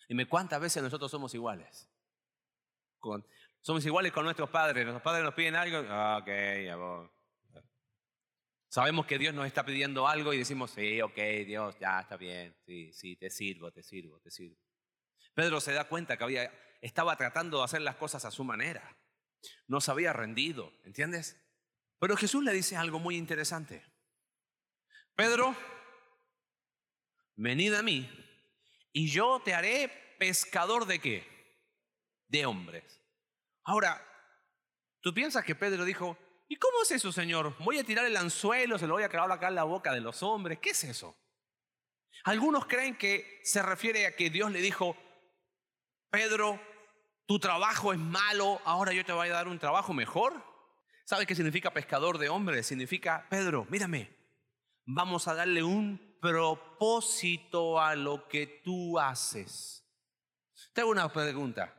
Dime, 0.09 0.29
¿cuántas 0.29 0.61
veces 0.61 0.83
nosotros 0.83 1.11
somos 1.11 1.35
iguales? 1.35 1.89
somos 3.61 3.85
iguales 3.87 4.13
con 4.13 4.25
nuestros 4.25 4.51
padres. 4.51 4.85
Nuestros 4.85 5.03
padres 5.03 5.25
nos 5.25 5.35
piden 5.35 5.55
algo. 5.55 5.79
Ah, 5.89 6.19
ok, 6.21 6.29
ya 6.65 6.77
voy. 6.77 7.09
Sabemos 8.69 9.07
que 9.07 9.19
Dios 9.19 9.33
nos 9.33 9.47
está 9.47 9.65
pidiendo 9.65 10.07
algo 10.07 10.33
y 10.33 10.39
decimos, 10.39 10.73
sí, 10.73 11.01
ok, 11.01 11.17
Dios, 11.47 11.77
ya 11.81 12.01
está 12.01 12.17
bien, 12.17 12.55
sí, 12.67 12.93
sí, 12.93 13.17
te 13.17 13.31
sirvo, 13.31 13.71
te 13.71 13.83
sirvo, 13.83 14.21
te 14.21 14.31
sirvo. 14.31 14.59
Pedro 15.35 15.61
se 15.61 15.73
da 15.73 15.85
cuenta 15.85 16.17
que 16.17 16.25
había, 16.25 16.53
estaba 16.83 17.17
tratando 17.17 17.59
de 17.59 17.65
hacer 17.65 17.81
las 17.83 17.97
cosas 17.97 18.25
a 18.25 18.31
su 18.31 18.45
manera. 18.45 18.99
No 19.67 19.81
se 19.81 19.91
había 19.93 20.13
rendido, 20.13 20.73
¿entiendes? 20.85 21.41
Pero 21.99 22.17
Jesús 22.17 22.45
le 22.45 22.53
dice 22.53 22.77
algo 22.77 22.99
muy 22.99 23.17
interesante. 23.17 23.85
Pedro, 25.15 25.57
venid 27.37 27.73
a 27.75 27.83
mí 27.83 28.11
y 28.97 29.11
yo 29.11 29.43
te 29.45 29.53
haré 29.53 29.91
pescador 30.19 30.87
de 30.87 30.99
qué? 31.01 31.27
De 32.29 32.47
hombres. 32.47 32.99
Ahora, 33.63 34.03
¿tú 35.03 35.13
piensas 35.13 35.45
que 35.45 35.55
Pedro 35.55 35.85
dijo, 35.85 36.17
¿Y 36.49 36.57
cómo 36.57 36.83
es 36.83 36.93
eso, 36.93 37.13
Señor? 37.13 37.55
Voy 37.59 37.79
a 37.79 37.85
tirar 37.85 38.07
el 38.07 38.17
anzuelo, 38.17 38.79
se 38.79 38.87
lo 38.87 38.95
voy 38.95 39.03
a 39.03 39.11
clavar 39.11 39.31
acá 39.33 39.49
en 39.49 39.57
la 39.57 39.65
boca 39.65 39.93
de 39.93 40.01
los 40.01 40.23
hombres. 40.23 40.61
¿Qué 40.61 40.71
es 40.71 40.85
eso? 40.85 41.15
Algunos 42.25 42.65
creen 42.65 42.97
que 42.97 43.39
se 43.43 43.63
refiere 43.63 44.07
a 44.07 44.17
que 44.17 44.31
Dios 44.31 44.51
le 44.51 44.63
dijo, 44.63 44.97
Pedro, 46.11 46.59
tu 47.27 47.39
trabajo 47.39 47.93
es 47.93 47.99
malo, 47.99 48.63
ahora 48.65 48.95
yo 48.95 49.05
te 49.05 49.13
voy 49.13 49.29
a 49.29 49.33
dar 49.33 49.49
un 49.49 49.59
trabajo 49.59 49.93
mejor. 49.93 50.43
¿Sabes 51.05 51.27
qué 51.27 51.35
significa 51.35 51.75
pescador 51.75 52.17
de 52.17 52.31
hombres? 52.31 52.67
Significa, 52.67 53.27
Pedro, 53.29 53.67
mírame, 53.69 54.17
vamos 54.87 55.29
a 55.29 55.35
darle 55.35 55.63
un 55.63 56.06
propósito 56.21 57.81
a 57.81 57.95
lo 57.95 58.29
que 58.29 58.47
tú 58.65 58.99
haces. 58.99 59.85
Te 60.73 60.81
hago 60.83 60.91
una 60.91 61.13
pregunta. 61.13 61.75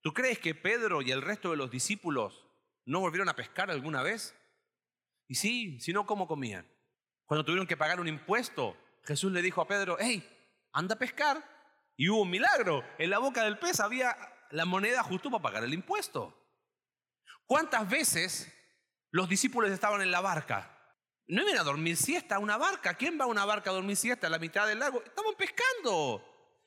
¿Tú 0.00 0.12
crees 0.12 0.38
que 0.38 0.54
Pedro 0.54 1.02
y 1.02 1.10
el 1.10 1.22
resto 1.22 1.50
de 1.50 1.56
los 1.56 1.70
discípulos 1.70 2.42
¿No 2.84 3.00
volvieron 3.00 3.28
a 3.28 3.36
pescar 3.36 3.70
alguna 3.70 4.02
vez? 4.02 4.34
Y 5.28 5.36
sí, 5.36 5.78
si 5.80 5.92
no, 5.92 6.06
¿cómo 6.06 6.26
comían? 6.26 6.66
Cuando 7.26 7.44
tuvieron 7.44 7.66
que 7.66 7.76
pagar 7.76 8.00
un 8.00 8.08
impuesto, 8.08 8.76
Jesús 9.04 9.32
le 9.32 9.42
dijo 9.42 9.60
a 9.60 9.68
Pedro, 9.68 9.96
hey, 10.00 10.28
anda 10.72 10.94
a 10.94 10.98
pescar. 10.98 11.42
Y 11.96 12.08
hubo 12.08 12.22
un 12.22 12.30
milagro. 12.30 12.82
En 12.98 13.10
la 13.10 13.18
boca 13.18 13.44
del 13.44 13.58
pez 13.58 13.78
había 13.80 14.16
la 14.50 14.64
moneda 14.64 15.02
justo 15.02 15.30
para 15.30 15.42
pagar 15.42 15.64
el 15.64 15.74
impuesto. 15.74 16.36
¿Cuántas 17.46 17.88
veces 17.88 18.52
los 19.10 19.28
discípulos 19.28 19.70
estaban 19.70 20.02
en 20.02 20.10
la 20.10 20.20
barca? 20.20 20.71
No 21.26 21.42
iban 21.42 21.58
a 21.58 21.64
dormir 21.64 21.96
siesta 21.96 22.36
a 22.36 22.38
una 22.38 22.56
barca. 22.56 22.94
¿Quién 22.94 23.18
va 23.18 23.24
a 23.24 23.28
una 23.28 23.44
barca 23.44 23.70
a 23.70 23.74
dormir 23.74 23.96
siesta 23.96 24.26
a 24.26 24.30
la 24.30 24.38
mitad 24.38 24.66
del 24.66 24.78
lago? 24.78 25.02
Estaban 25.04 25.34
pescando. 25.34 26.22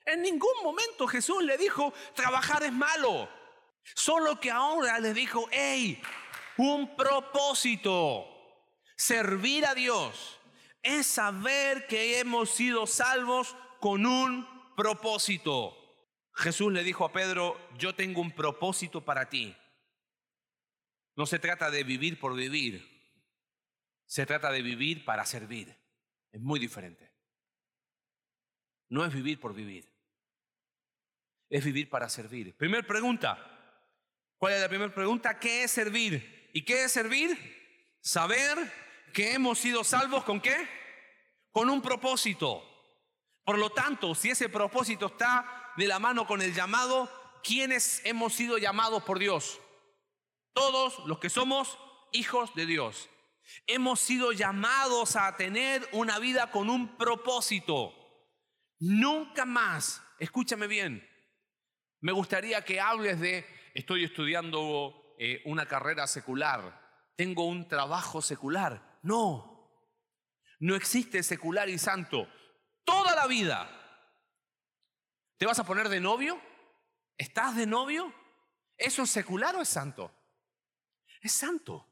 En 0.05 0.21
ningún 0.21 0.63
momento 0.63 1.07
Jesús 1.07 1.43
le 1.43 1.57
dijo, 1.57 1.93
trabajar 2.13 2.63
es 2.63 2.71
malo. 2.71 3.29
Solo 3.95 4.39
que 4.39 4.51
ahora 4.51 4.99
le 4.99 5.13
dijo, 5.13 5.47
hey, 5.51 6.01
un 6.57 6.95
propósito. 6.95 8.25
Servir 8.95 9.65
a 9.65 9.75
Dios 9.75 10.39
es 10.81 11.07
saber 11.07 11.87
que 11.87 12.19
hemos 12.19 12.51
sido 12.51 12.87
salvos 12.87 13.55
con 13.79 14.05
un 14.05 14.47
propósito. 14.75 15.75
Jesús 16.33 16.71
le 16.71 16.83
dijo 16.83 17.05
a 17.05 17.11
Pedro, 17.11 17.57
yo 17.77 17.95
tengo 17.95 18.21
un 18.21 18.31
propósito 18.31 19.03
para 19.03 19.29
ti. 19.29 19.55
No 21.15 21.25
se 21.25 21.39
trata 21.39 21.71
de 21.71 21.83
vivir 21.83 22.19
por 22.19 22.35
vivir, 22.35 22.94
se 24.05 24.25
trata 24.25 24.51
de 24.51 24.61
vivir 24.61 25.05
para 25.05 25.25
servir. 25.25 25.75
Es 26.31 26.41
muy 26.41 26.59
diferente. 26.59 27.13
No 28.89 29.03
es 29.03 29.13
vivir 29.13 29.39
por 29.39 29.53
vivir, 29.53 29.91
es 31.49 31.63
vivir 31.63 31.89
para 31.89 32.07
servir. 32.07 32.55
Primera 32.55 32.85
pregunta, 32.85 33.55
¿Cuál 34.37 34.53
es 34.53 34.61
la 34.61 34.69
primera 34.69 34.93
pregunta? 34.93 35.39
¿Qué 35.39 35.63
es 35.63 35.71
servir? 35.71 36.51
¿Y 36.53 36.63
qué 36.63 36.83
es 36.83 36.91
servir? 36.91 37.97
Saber 38.01 38.71
que 39.13 39.33
hemos 39.33 39.59
sido 39.59 39.83
salvos 39.83 40.23
con 40.23 40.41
qué? 40.41 40.55
Con 41.51 41.69
un 41.69 41.81
propósito. 41.81 42.63
Por 43.43 43.57
lo 43.57 43.69
tanto, 43.71 44.13
si 44.13 44.29
ese 44.29 44.49
propósito 44.49 45.07
está 45.07 45.73
de 45.77 45.87
la 45.87 45.99
mano 45.99 46.27
con 46.27 46.41
el 46.41 46.53
llamado, 46.53 47.09
¿quiénes 47.43 48.05
hemos 48.05 48.33
sido 48.33 48.57
llamados 48.57 49.03
por 49.03 49.19
Dios? 49.19 49.59
Todos 50.53 50.99
los 51.07 51.19
que 51.19 51.29
somos 51.29 51.77
hijos 52.11 52.53
de 52.55 52.65
Dios. 52.65 53.09
Hemos 53.67 53.99
sido 53.99 54.31
llamados 54.31 55.15
a 55.15 55.35
tener 55.35 55.87
una 55.91 56.19
vida 56.19 56.51
con 56.51 56.69
un 56.69 56.97
propósito. 56.97 57.93
Nunca 58.79 59.45
más, 59.45 60.01
escúchame 60.19 60.67
bien, 60.67 61.07
me 62.01 62.11
gustaría 62.11 62.63
que 62.63 62.79
hables 62.79 63.19
de 63.19 63.45
estoy 63.73 64.03
estudiando 64.03 65.15
eh, 65.17 65.41
una 65.45 65.65
carrera 65.67 66.05
secular, 66.07 67.11
tengo 67.15 67.47
un 67.47 67.67
trabajo 67.67 68.21
secular. 68.21 68.99
No, 69.01 69.71
no 70.59 70.75
existe 70.75 71.23
secular 71.23 71.69
y 71.69 71.77
santo. 71.77 72.27
Toda 72.83 73.15
la 73.15 73.27
vida. 73.27 73.69
¿Te 75.37 75.45
vas 75.45 75.59
a 75.59 75.65
poner 75.65 75.89
de 75.89 75.99
novio? 75.99 76.39
¿Estás 77.17 77.55
de 77.55 77.65
novio? 77.65 78.13
¿Eso 78.77 79.03
es 79.03 79.09
secular 79.09 79.55
o 79.55 79.61
es 79.61 79.69
santo? 79.69 80.11
Es 81.21 81.31
santo. 81.31 81.87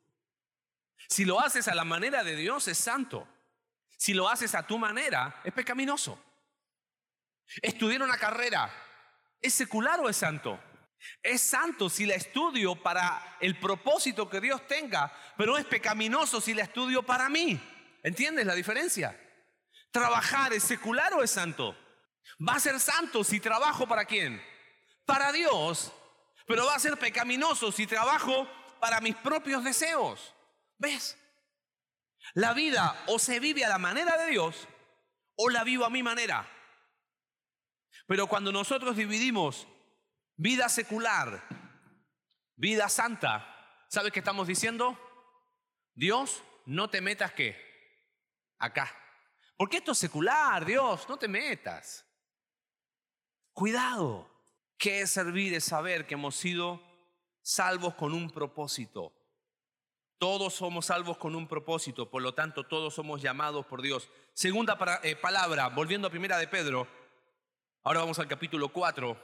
Si 1.10 1.26
lo 1.26 1.40
haces 1.40 1.68
a 1.68 1.76
la 1.76 1.84
manera 1.84 2.24
de 2.24 2.36
Dios, 2.36 2.68
es 2.68 2.78
santo. 2.78 3.28
Si 3.98 4.14
lo 4.14 4.28
haces 4.28 4.56
a 4.56 4.66
tu 4.66 4.78
manera, 4.78 5.42
es 5.44 5.54
pecaminoso. 5.54 6.20
Estudiar 7.62 8.02
una 8.02 8.18
carrera, 8.18 8.72
¿es 9.42 9.54
secular 9.54 10.00
o 10.00 10.10
es 10.10 10.18
santo? 10.18 10.60
Es 11.22 11.42
santo 11.42 11.90
si 11.90 12.06
la 12.06 12.16
estudio 12.16 12.76
para 12.76 13.38
el 13.40 13.60
propósito 13.60 14.30
que 14.30 14.42
Dios 14.42 14.66
tenga, 14.68 15.12
pero 15.38 15.58
es 15.58 15.66
pecaminoso 15.66 16.40
si 16.40 16.54
la 16.54 16.64
estudio 16.64 17.04
para 17.04 17.30
mí. 17.30 17.60
¿Entiendes 18.04 18.46
la 18.46 18.56
diferencia? 18.56 19.20
¿Trabajar 19.92 20.54
es 20.54 20.64
secular 20.64 21.14
o 21.14 21.24
es 21.24 21.32
santo? 21.32 21.78
Va 22.48 22.56
a 22.56 22.60
ser 22.60 22.80
santo 22.80 23.24
si 23.24 23.40
trabajo 23.40 23.88
para 23.88 24.06
quién? 24.06 24.44
Para 25.06 25.32
Dios. 25.32 25.92
Pero 26.48 26.66
va 26.66 26.76
a 26.76 26.80
ser 26.80 26.98
pecaminoso 26.98 27.72
si 27.72 27.86
trabajo 27.88 28.48
para 28.80 29.00
mis 29.00 29.16
propios 29.16 29.64
deseos. 29.64 30.33
¿Ves? 30.84 31.18
La 32.34 32.54
vida 32.54 33.06
o 33.08 33.18
se 33.18 33.40
vive 33.40 33.64
a 33.64 33.70
la 33.70 33.78
manera 33.78 34.18
de 34.18 34.32
Dios 34.32 34.68
o 35.36 35.50
la 35.50 35.64
vivo 35.64 35.86
a 35.86 35.90
mi 35.90 36.04
manera. 36.04 36.46
Pero 38.06 38.28
cuando 38.28 38.52
nosotros 38.52 38.98
dividimos 38.98 39.66
vida 40.36 40.68
secular, 40.68 41.42
vida 42.58 42.90
santa, 42.90 43.86
¿sabes 43.88 44.12
qué 44.12 44.20
estamos 44.20 44.46
diciendo? 44.46 45.00
Dios, 45.94 46.44
no 46.66 46.90
te 46.90 47.00
metas 47.00 47.32
qué? 47.32 47.56
Acá. 48.58 48.94
Porque 49.56 49.78
esto 49.78 49.94
es 49.94 49.98
secular, 50.00 50.66
Dios, 50.66 51.08
no 51.08 51.16
te 51.16 51.30
metas. 51.30 52.06
Cuidado. 53.54 54.30
¿Qué 54.78 55.00
es 55.00 55.12
servir? 55.12 55.54
Es 55.54 55.64
saber 55.64 56.06
que 56.06 56.16
hemos 56.16 56.36
sido 56.36 56.82
salvos 57.42 57.94
con 57.96 58.14
un 58.14 58.30
propósito. 58.30 59.23
Todos 60.24 60.54
somos 60.54 60.86
salvos 60.86 61.18
con 61.18 61.36
un 61.36 61.50
propósito, 61.50 62.10
por 62.10 62.22
lo 62.22 62.34
tanto 62.34 62.66
todos 62.66 62.94
somos 62.94 63.22
llamados 63.22 63.66
por 63.66 63.82
Dios. 63.82 64.08
Segunda 64.32 64.78
eh, 65.04 65.18
palabra, 65.18 65.68
volviendo 65.68 66.08
a 66.08 66.12
primera 66.12 66.38
de 66.38 66.48
Pedro, 66.48 66.88
ahora 67.84 68.00
vamos 68.00 68.20
al 68.20 68.30
capítulo 68.30 68.70
4. 68.70 69.18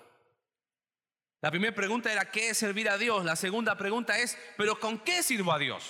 La 1.40 1.52
primera 1.52 1.74
pregunta 1.74 2.12
era, 2.12 2.30
¿qué 2.30 2.50
es 2.50 2.58
servir 2.58 2.90
a 2.90 2.98
Dios? 2.98 3.24
La 3.24 3.38
segunda 3.38 3.78
pregunta 3.78 4.20
es, 4.20 4.38
¿pero 4.58 4.78
con 4.78 5.00
qué 5.00 5.24
sirvo 5.24 5.54
a 5.54 5.58
Dios? 5.58 5.90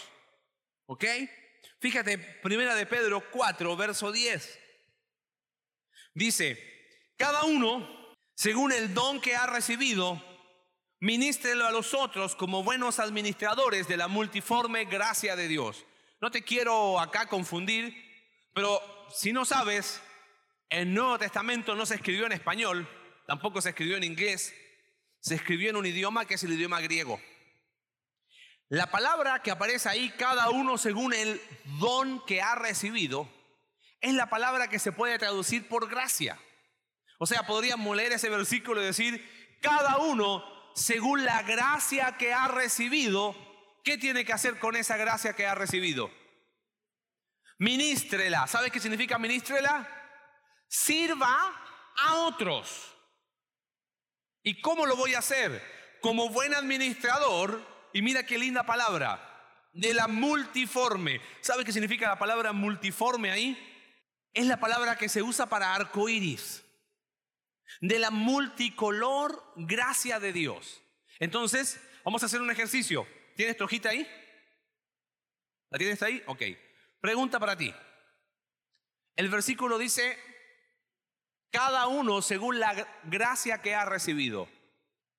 ¿Ok? 0.85 1.05
Fíjate, 1.79 2.19
primera 2.43 2.75
de 2.75 2.85
Pedro 2.85 3.23
4, 3.31 3.75
verso 3.75 4.11
10. 4.11 4.59
Dice, 6.13 7.11
cada 7.17 7.45
uno, 7.45 8.13
según 8.35 8.71
el 8.71 8.93
don 8.93 9.19
que 9.19 9.35
ha 9.35 9.47
recibido, 9.47 10.23
ministrelo 10.99 11.65
a 11.65 11.71
los 11.71 11.93
otros 11.93 12.35
como 12.35 12.63
buenos 12.63 12.99
administradores 12.99 13.87
de 13.87 13.97
la 13.97 14.07
multiforme 14.07 14.85
gracia 14.85 15.35
de 15.35 15.47
Dios. 15.47 15.85
No 16.21 16.31
te 16.31 16.43
quiero 16.43 16.99
acá 16.99 17.27
confundir, 17.27 17.95
pero 18.53 18.81
si 19.13 19.31
no 19.31 19.45
sabes, 19.45 20.01
el 20.69 20.93
Nuevo 20.93 21.17
Testamento 21.17 21.75
no 21.75 21.85
se 21.85 21.95
escribió 21.95 22.25
en 22.25 22.33
español, 22.33 22.87
tampoco 23.25 23.61
se 23.61 23.69
escribió 23.69 23.95
en 23.95 24.03
inglés, 24.03 24.53
se 25.21 25.35
escribió 25.35 25.69
en 25.69 25.77
un 25.77 25.85
idioma 25.85 26.25
que 26.25 26.33
es 26.33 26.43
el 26.43 26.53
idioma 26.53 26.81
griego. 26.81 27.19
La 28.67 28.91
palabra 28.91 29.41
que 29.41 29.51
aparece 29.51 29.89
ahí, 29.89 30.11
cada 30.11 30.49
uno 30.49 30.77
según 30.77 31.13
el 31.13 31.41
don 31.79 32.23
que 32.25 32.41
ha 32.41 32.55
recibido, 32.55 33.27
es 34.01 34.13
la 34.13 34.29
palabra 34.29 34.67
que 34.67 34.79
se 34.79 34.91
puede 34.91 35.17
traducir 35.17 35.67
por 35.67 35.89
gracia. 35.89 36.39
O 37.17 37.25
sea, 37.25 37.47
podríamos 37.47 37.95
leer 37.95 38.11
ese 38.11 38.29
versículo 38.29 38.81
y 38.81 38.85
decir, 38.85 39.57
cada 39.61 39.97
uno 39.97 40.58
según 40.73 41.25
la 41.25 41.43
gracia 41.43 42.17
que 42.17 42.33
ha 42.33 42.47
recibido, 42.47 43.35
¿qué 43.83 43.97
tiene 43.97 44.25
que 44.25 44.33
hacer 44.33 44.59
con 44.59 44.75
esa 44.75 44.97
gracia 44.97 45.33
que 45.33 45.45
ha 45.45 45.55
recibido? 45.55 46.11
Ministrela. 47.57 48.47
¿Sabes 48.47 48.71
qué 48.71 48.79
significa 48.79 49.17
ministrela? 49.17 49.87
Sirva 50.67 51.53
a 51.97 52.15
otros. 52.15 52.95
¿Y 54.43 54.61
cómo 54.61 54.85
lo 54.85 54.95
voy 54.95 55.13
a 55.13 55.19
hacer? 55.19 55.61
Como 56.01 56.29
buen 56.29 56.53
administrador, 56.53 57.61
y 57.91 58.01
mira 58.01 58.25
qué 58.25 58.37
linda 58.37 58.63
palabra, 58.63 59.25
de 59.73 59.93
la 59.93 60.07
multiforme. 60.07 61.21
¿Sabe 61.41 61.65
qué 61.65 61.73
significa 61.73 62.07
la 62.07 62.19
palabra 62.19 62.53
multiforme 62.53 63.31
ahí? 63.31 63.57
Es 64.33 64.45
la 64.45 64.59
palabra 64.59 64.97
que 64.97 65.09
se 65.09 65.21
usa 65.21 65.47
para 65.47 65.73
arcoíris. 65.73 66.63
De 67.81 67.99
la 67.99 68.11
multicolor 68.11 69.53
gracia 69.55 70.19
de 70.19 70.33
Dios. 70.33 70.81
Entonces, 71.19 71.79
vamos 72.03 72.23
a 72.23 72.25
hacer 72.25 72.41
un 72.41 72.51
ejercicio. 72.51 73.07
¿Tienes 73.35 73.57
tu 73.57 73.63
hojita 73.63 73.89
ahí? 73.89 74.07
¿La 75.69 75.77
tienes 75.77 76.01
ahí? 76.01 76.23
Ok. 76.27 76.43
Pregunta 76.99 77.39
para 77.39 77.55
ti. 77.55 77.73
El 79.15 79.29
versículo 79.29 79.77
dice, 79.77 80.17
cada 81.51 81.87
uno 81.87 82.21
según 82.21 82.59
la 82.59 82.87
gracia 83.03 83.61
que 83.61 83.75
ha 83.75 83.85
recibido. 83.85 84.47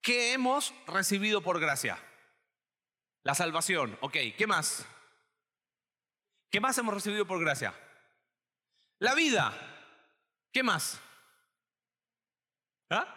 ¿Qué 0.01 0.33
hemos 0.33 0.75
recibido 0.87 1.43
por 1.43 1.61
gracia? 1.61 1.99
La 3.23 3.35
salvación. 3.35 3.99
Ok, 4.01 4.17
¿qué 4.37 4.47
más? 4.47 4.87
¿Qué 6.51 6.61
más 6.61 6.77
hemos 6.79 6.95
recibido 6.95 7.27
por 7.27 7.41
gracia? 7.41 7.75
La 8.99 9.15
vida. 9.15 9.53
¿Qué 10.53 10.63
más? 10.63 11.01
¿Ah? 12.91 13.17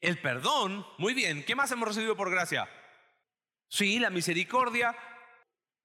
El 0.00 0.20
perdón. 0.20 0.86
Muy 0.98 1.14
bien. 1.14 1.44
¿Qué 1.44 1.54
más 1.54 1.70
hemos 1.70 1.88
recibido 1.88 2.16
por 2.16 2.30
gracia? 2.30 2.68
Sí, 3.68 3.98
la 3.98 4.10
misericordia. 4.10 4.94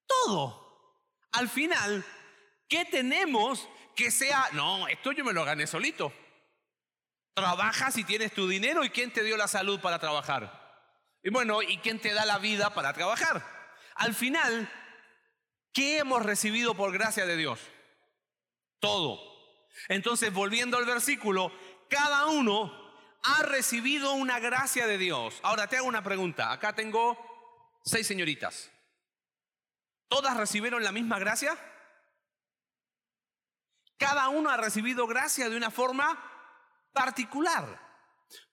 Todo. 0.05 0.67
Al 1.31 1.47
final, 1.47 2.03
¿qué 2.67 2.85
tenemos 2.85 3.69
que 3.99 4.11
sea, 4.11 4.47
no, 4.53 4.87
esto 4.87 5.11
yo 5.11 5.25
me 5.25 5.33
lo 5.33 5.43
gané 5.43 5.67
solito. 5.67 6.13
Trabajas 7.33 7.97
y 7.97 8.05
tienes 8.05 8.33
tu 8.33 8.47
dinero 8.47 8.85
y 8.85 8.91
quién 8.91 9.11
te 9.11 9.23
dio 9.25 9.35
la 9.35 9.49
salud 9.49 9.81
para 9.81 9.99
trabajar. 9.99 10.87
Y 11.21 11.29
bueno, 11.31 11.61
¿y 11.61 11.79
quién 11.79 11.99
te 11.99 12.13
da 12.13 12.23
la 12.23 12.37
vida 12.37 12.73
para 12.73 12.93
trabajar? 12.93 13.45
Al 13.95 14.15
final, 14.15 14.71
¿qué 15.73 15.97
hemos 15.97 16.25
recibido 16.25 16.75
por 16.75 16.93
gracia 16.93 17.25
de 17.25 17.35
Dios? 17.35 17.59
Todo. 18.79 19.19
Entonces, 19.89 20.31
volviendo 20.31 20.77
al 20.77 20.85
versículo, 20.85 21.51
cada 21.89 22.27
uno 22.27 22.71
ha 23.23 23.43
recibido 23.43 24.13
una 24.13 24.39
gracia 24.39 24.87
de 24.87 24.97
Dios. 24.97 25.39
Ahora 25.43 25.67
te 25.67 25.77
hago 25.77 25.87
una 25.87 26.03
pregunta. 26.03 26.51
Acá 26.51 26.73
tengo 26.73 27.17
seis 27.83 28.07
señoritas. 28.07 28.71
¿Todas 30.07 30.37
recibieron 30.37 30.83
la 30.83 30.91
misma 30.91 31.19
gracia? 31.19 31.57
Cada 33.97 34.29
uno 34.29 34.49
ha 34.49 34.57
recibido 34.57 35.05
gracia 35.07 35.49
de 35.49 35.57
una 35.57 35.71
forma 35.71 36.17
particular. 36.93 37.79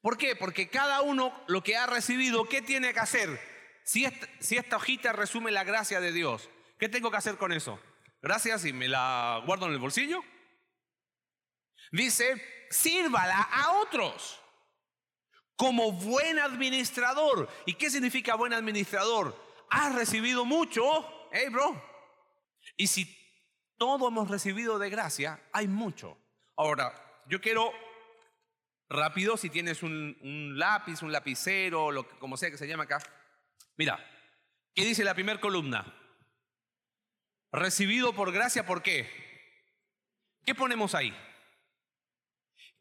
¿Por 0.01 0.19
qué? 0.19 0.37
Porque 0.37 0.69
cada 0.69 1.03
uno 1.03 1.33
lo 1.47 1.63
que 1.63 1.77
ha 1.77 1.87
recibido, 1.87 2.49
¿qué 2.49 2.63
tiene 2.63 2.93
que 2.93 3.01
hacer? 3.01 3.41
Si 3.85 4.05
esta, 4.05 4.77
hojita 4.77 5.13
resume 5.13 5.53
la 5.53 5.65
gracia 5.65 6.01
de 6.01 6.13
Dios, 6.13 6.51
¿qué 6.79 6.89
tengo 6.89 7.11
que 7.11 7.19
hacer 7.19 7.37
con 7.37 7.53
eso? 7.53 7.79
Gracias 8.21 8.65
y 8.65 8.73
me 8.73 8.89
la 8.89 9.43
guardo 9.47 9.67
en 9.67 9.73
el 9.73 9.79
bolsillo. 9.79 10.25
Dice, 11.93 12.67
sírvala 12.71 13.41
a 13.41 13.73
otros 13.81 14.41
como 15.57 15.93
buen 15.93 16.39
administrador. 16.39 17.49
¿Y 17.65 17.75
qué 17.75 17.91
significa 17.91 18.35
buen 18.35 18.53
administrador? 18.53 19.37
Has 19.71 19.95
recibido 19.95 20.45
mucho, 20.45 21.29
hey 21.33 21.49
bro. 21.51 21.83
Y 22.77 22.87
si 22.87 23.17
todo 23.79 24.09
hemos 24.09 24.31
recibido 24.31 24.79
de 24.79 24.91
gracia, 24.91 25.41
hay 25.53 25.67
mucho. 25.67 26.19
Ahora, 26.57 27.23
yo 27.27 27.41
quiero 27.41 27.73
rápido, 28.89 29.37
si 29.37 29.51
tienes 29.51 29.83
un, 29.83 30.53
lápiz, 30.57 31.03
un 31.03 31.13
lapicero, 31.13 31.91
lo 31.91 32.09
que, 32.09 32.19
como 32.19 32.37
sea 32.37 32.51
que 32.51 32.59
se 32.59 32.69
llama 32.69 32.85
acá. 32.85 32.99
Mira, 33.77 33.99
¿qué 34.75 34.85
dice 34.85 35.05
la 35.05 35.15
primera 35.15 35.41
columna? 35.41 35.93
Recibido 37.53 38.15
por 38.15 38.33
gracia, 38.33 38.67
¿por 38.67 38.83
qué? 38.83 39.09
¿Qué 40.45 40.55
ponemos 40.55 40.95
ahí? 40.95 41.17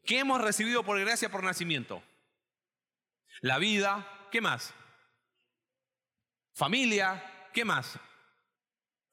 ¿Qué 0.06 0.20
hemos 0.20 0.40
recibido 0.40 0.84
por 0.84 0.98
gracia 1.00 1.30
por 1.30 1.42
nacimiento? 1.42 2.02
La 3.40 3.58
vida, 3.58 4.28
¿qué 4.30 4.40
más? 4.40 4.72
Familia, 6.54 7.50
¿qué 7.52 7.64
más? 7.64 7.98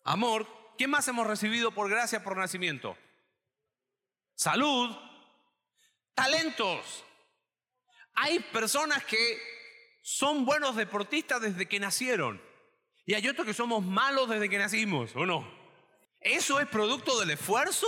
Amor, 0.04 0.48
¿Qué 0.78 0.88
más 0.88 1.08
hemos 1.08 1.28
recibido 1.28 1.72
por 1.72 1.90
gracia 1.90 2.24
por 2.24 2.38
nacimiento? 2.38 2.98
Salud, 4.36 4.96
talentos. 6.16 7.04
Hay 8.16 8.40
personas 8.40 9.04
que 9.06 9.40
son 10.02 10.46
buenos 10.46 10.76
deportistas 10.76 11.42
desde 11.42 11.68
que 11.68 11.80
nacieron 11.80 12.42
y 13.06 13.14
hay 13.14 13.28
otros 13.28 13.46
que 13.46 13.54
somos 13.54 13.84
malos 13.84 14.30
desde 14.30 14.50
que 14.50 14.58
nacimos, 14.58 15.16
¿o 15.16 15.26
no? 15.26 15.48
¿Eso 16.20 16.60
es 16.60 16.68
producto 16.68 17.20
del 17.20 17.32
esfuerzo 17.32 17.88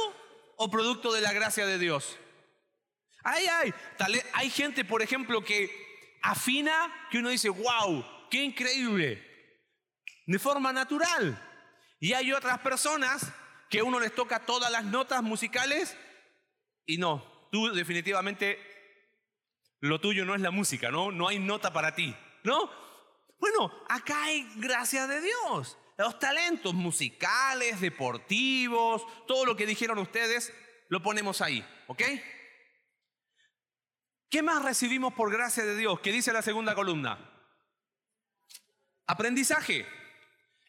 o 0.58 0.70
producto 0.70 1.12
de 1.12 1.22
la 1.22 1.34
gracia 1.34 1.66
de 1.66 1.80
Dios? 1.80 2.18
Hay, 3.26 3.48
hay, 3.48 3.74
hay 4.34 4.50
gente, 4.52 4.86
por 4.86 5.02
ejemplo, 5.02 5.44
que 5.44 6.20
afina, 6.22 7.08
que 7.10 7.18
uno 7.18 7.30
dice, 7.30 7.50
wow, 7.50 8.06
qué 8.30 8.44
increíble, 8.44 9.22
de 10.28 10.40
forma 10.40 10.72
natural. 10.72 11.42
Y 12.00 12.14
hay 12.14 12.32
otras 12.32 12.60
personas 12.60 13.32
que 13.70 13.82
uno 13.82 14.00
les 14.00 14.14
toca 14.14 14.46
todas 14.46 14.72
las 14.72 14.86
notas 14.86 15.24
musicales 15.24 15.98
y 16.86 16.98
no, 17.00 17.50
tú 17.52 17.74
definitivamente 17.74 18.60
lo 19.80 20.00
tuyo 20.00 20.24
no 20.24 20.36
es 20.36 20.42
la 20.42 20.52
música, 20.52 20.92
¿no? 20.92 21.12
No 21.12 21.28
hay 21.28 21.40
nota 21.40 21.74
para 21.74 21.96
ti, 21.96 22.16
¿no? 22.44 22.70
Bueno, 23.40 23.72
acá 23.90 24.26
hay 24.26 24.48
gracia 24.58 25.08
de 25.08 25.22
Dios. 25.22 25.78
Los 25.98 26.20
talentos 26.20 26.76
musicales, 26.76 27.82
deportivos, 27.82 29.04
todo 29.26 29.46
lo 29.46 29.56
que 29.56 29.66
dijeron 29.66 29.98
ustedes, 29.98 30.54
lo 30.90 31.02
ponemos 31.02 31.42
ahí, 31.42 31.66
¿ok? 31.88 32.04
¿Qué 34.30 34.42
más 34.42 34.64
recibimos 34.64 35.14
por 35.14 35.32
gracia 35.32 35.64
de 35.64 35.76
Dios? 35.76 36.00
¿Qué 36.00 36.12
dice 36.12 36.34
la 36.34 36.42
segunda 36.42 36.76
columna? 36.76 37.18
Aprendizaje. 39.08 39.86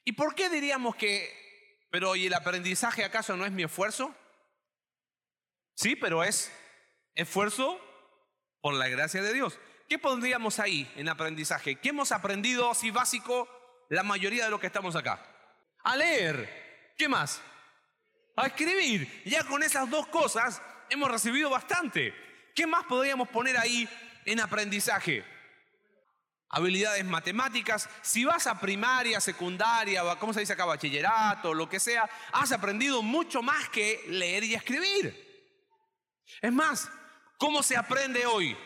¿Y 0.04 0.12
por 0.12 0.34
qué 0.34 0.48
diríamos 0.48 0.94
que, 0.96 1.88
pero 1.90 2.14
¿y 2.14 2.26
el 2.26 2.34
aprendizaje 2.34 3.04
acaso 3.04 3.36
no 3.36 3.44
es 3.46 3.52
mi 3.52 3.64
esfuerzo? 3.64 4.14
Sí, 5.74 5.96
pero 5.96 6.22
es 6.22 6.52
esfuerzo 7.14 7.80
por 8.60 8.74
la 8.74 8.88
gracia 8.88 9.22
de 9.22 9.32
Dios. 9.32 9.58
¿Qué 9.88 9.98
pondríamos 9.98 10.58
ahí 10.58 10.90
en 10.96 11.08
aprendizaje? 11.08 11.76
¿Qué 11.76 11.90
hemos 11.90 12.12
aprendido 12.12 12.70
así 12.70 12.90
básico 12.90 13.48
la 13.88 14.02
mayoría 14.02 14.44
de 14.44 14.50
los 14.50 14.60
que 14.60 14.66
estamos 14.66 14.96
acá? 14.96 15.24
A 15.84 15.96
leer. 15.96 16.94
¿Qué 16.96 17.08
más? 17.08 17.40
A 18.36 18.46
escribir. 18.46 19.22
Ya 19.24 19.44
con 19.44 19.62
esas 19.62 19.88
dos 19.88 20.06
cosas 20.08 20.60
hemos 20.90 21.10
recibido 21.10 21.50
bastante. 21.50 22.25
¿Qué 22.56 22.66
más 22.66 22.86
podríamos 22.86 23.28
poner 23.28 23.58
ahí 23.58 23.86
en 24.24 24.40
aprendizaje? 24.40 25.22
Habilidades 26.48 27.04
matemáticas. 27.04 27.86
Si 28.00 28.24
vas 28.24 28.46
a 28.46 28.58
primaria, 28.58 29.20
secundaria, 29.20 30.02
¿cómo 30.18 30.32
se 30.32 30.40
dice 30.40 30.54
acá? 30.54 30.64
Bachillerato, 30.64 31.52
lo 31.52 31.68
que 31.68 31.78
sea, 31.78 32.08
has 32.32 32.52
aprendido 32.52 33.02
mucho 33.02 33.42
más 33.42 33.68
que 33.68 34.02
leer 34.08 34.42
y 34.44 34.54
escribir. 34.54 35.14
Es 36.40 36.50
más, 36.50 36.90
¿cómo 37.36 37.62
se 37.62 37.76
aprende 37.76 38.24
hoy? 38.24 38.56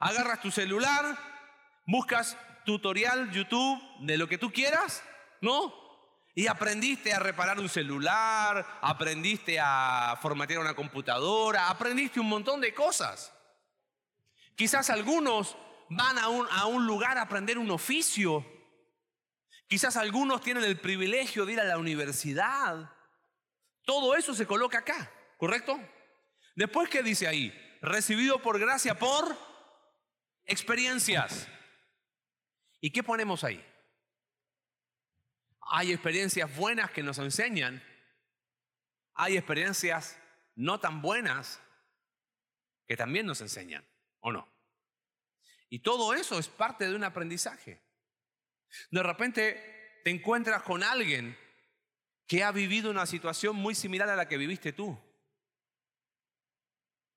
Agarras 0.00 0.40
tu 0.40 0.50
celular, 0.50 1.16
buscas 1.86 2.36
tutorial, 2.66 3.30
YouTube, 3.30 3.80
de 4.00 4.18
lo 4.18 4.28
que 4.28 4.38
tú 4.38 4.52
quieras, 4.52 5.04
¿no? 5.40 5.72
Y 6.34 6.46
aprendiste 6.46 7.12
a 7.12 7.18
reparar 7.18 7.58
un 7.58 7.68
celular, 7.68 8.78
aprendiste 8.80 9.58
a 9.60 10.16
formatear 10.22 10.60
una 10.60 10.74
computadora, 10.74 11.68
aprendiste 11.68 12.20
un 12.20 12.28
montón 12.28 12.60
de 12.60 12.72
cosas. 12.72 13.32
Quizás 14.54 14.90
algunos 14.90 15.56
van 15.88 16.18
a 16.18 16.28
un, 16.66 16.86
lugar 16.86 17.18
a 17.18 17.22
aprender 17.22 17.58
un 17.58 17.70
oficio. 17.70 18.46
Quizás 19.66 19.96
algunos 19.96 20.40
tienen 20.40 20.64
el 20.64 20.78
privilegio 20.80 21.44
de 21.44 21.54
ir 21.54 21.60
a 21.60 21.64
la 21.64 21.78
universidad. 21.78 22.90
Todo 23.84 24.14
eso 24.14 24.34
se 24.34 24.46
coloca 24.46 24.78
acá, 24.78 25.10
¿correcto? 25.36 25.78
Después, 26.54 26.88
¿qué 26.88 27.02
dice 27.02 27.26
ahí? 27.26 27.52
Recibido 27.82 28.40
por 28.40 28.58
gracia 28.58 28.98
por 28.98 29.36
experiencias. 30.44 31.48
¿Y 32.80 32.90
qué 32.92 33.02
ponemos 33.02 33.42
ahí? 33.42 33.64
Hay 35.72 35.92
experiencias 35.92 36.54
buenas 36.56 36.90
que 36.90 37.04
nos 37.04 37.18
enseñan. 37.18 37.80
Hay 39.14 39.36
experiencias 39.36 40.18
no 40.56 40.80
tan 40.80 41.00
buenas 41.00 41.62
que 42.88 42.96
también 42.96 43.24
nos 43.24 43.40
enseñan, 43.40 43.86
¿o 44.18 44.32
no? 44.32 44.52
Y 45.68 45.78
todo 45.78 46.12
eso 46.12 46.40
es 46.40 46.48
parte 46.48 46.88
de 46.88 46.96
un 46.96 47.04
aprendizaje. 47.04 47.80
De 48.90 49.00
repente 49.00 50.00
te 50.02 50.10
encuentras 50.10 50.64
con 50.64 50.82
alguien 50.82 51.38
que 52.26 52.42
ha 52.42 52.50
vivido 52.50 52.90
una 52.90 53.06
situación 53.06 53.54
muy 53.54 53.76
similar 53.76 54.08
a 54.08 54.16
la 54.16 54.26
que 54.26 54.38
viviste 54.38 54.72
tú. 54.72 54.98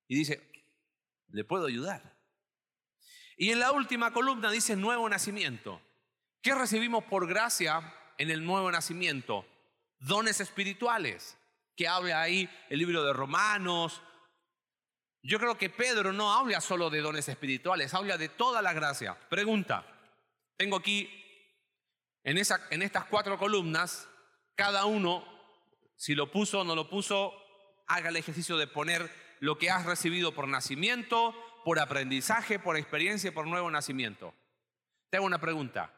Y 0.08 0.16
dice, 0.16 0.48
le 1.30 1.44
puedo 1.44 1.66
ayudar. 1.66 2.20
Y 3.36 3.50
en 3.50 3.60
la 3.60 3.72
última 3.72 4.13
columna 4.13 4.52
dice 4.52 4.76
nuevo 4.76 5.10
nacimiento. 5.10 5.82
¿Qué 6.44 6.54
recibimos 6.54 7.04
por 7.06 7.28
gracia 7.28 7.96
en 8.17 8.32
el 8.32 8.45
nuevo 8.45 8.71
nacimiento? 8.71 9.45
Dones 9.99 10.39
espirituales, 10.39 11.38
que 11.76 11.88
habla 11.88 12.21
ahí 12.21 12.49
el 12.69 12.80
libro 12.80 13.04
de 13.04 13.13
Romanos. 13.13 14.02
Yo 15.21 15.39
creo 15.39 15.58
que 15.58 15.69
Pedro 15.69 16.12
no 16.12 16.34
habla 16.34 16.62
solo 16.62 16.89
de 16.89 17.02
dones 17.02 17.30
espirituales, 17.30 17.93
habla 17.93 18.17
de 18.17 18.30
toda 18.30 18.62
la 18.62 18.73
gracia. 18.73 19.17
Pregunta, 19.30 19.86
tengo 20.58 20.78
aquí 20.78 21.10
en, 22.23 22.38
en 22.38 22.82
estas 22.82 23.06
cuatro 23.06 23.38
columnas, 23.38 24.08
cada 24.56 24.86
uno, 24.86 25.26
si 25.95 26.15
lo 26.15 26.32
puso 26.32 26.62
o 26.62 26.63
no 26.63 26.76
lo 26.76 26.89
puso, 26.89 27.34
haga 27.88 28.10
el 28.10 28.17
ejercicio 28.17 28.58
de 28.58 28.67
poner 28.67 29.10
lo 29.39 29.58
que 29.58 29.69
has 29.69 29.86
recibido 29.86 30.34
por 30.34 30.47
nacimiento, 30.47 31.36
por 31.63 31.80
aprendizaje, 31.80 32.60
por 32.60 32.78
experiencia 32.78 33.30
y 33.30 33.32
por 33.32 33.47
nuevo 33.47 33.69
nacimiento. 33.71 34.34
Te 35.10 35.17
hago 35.17 35.26
una 35.26 35.39
pregunta. 35.39 35.93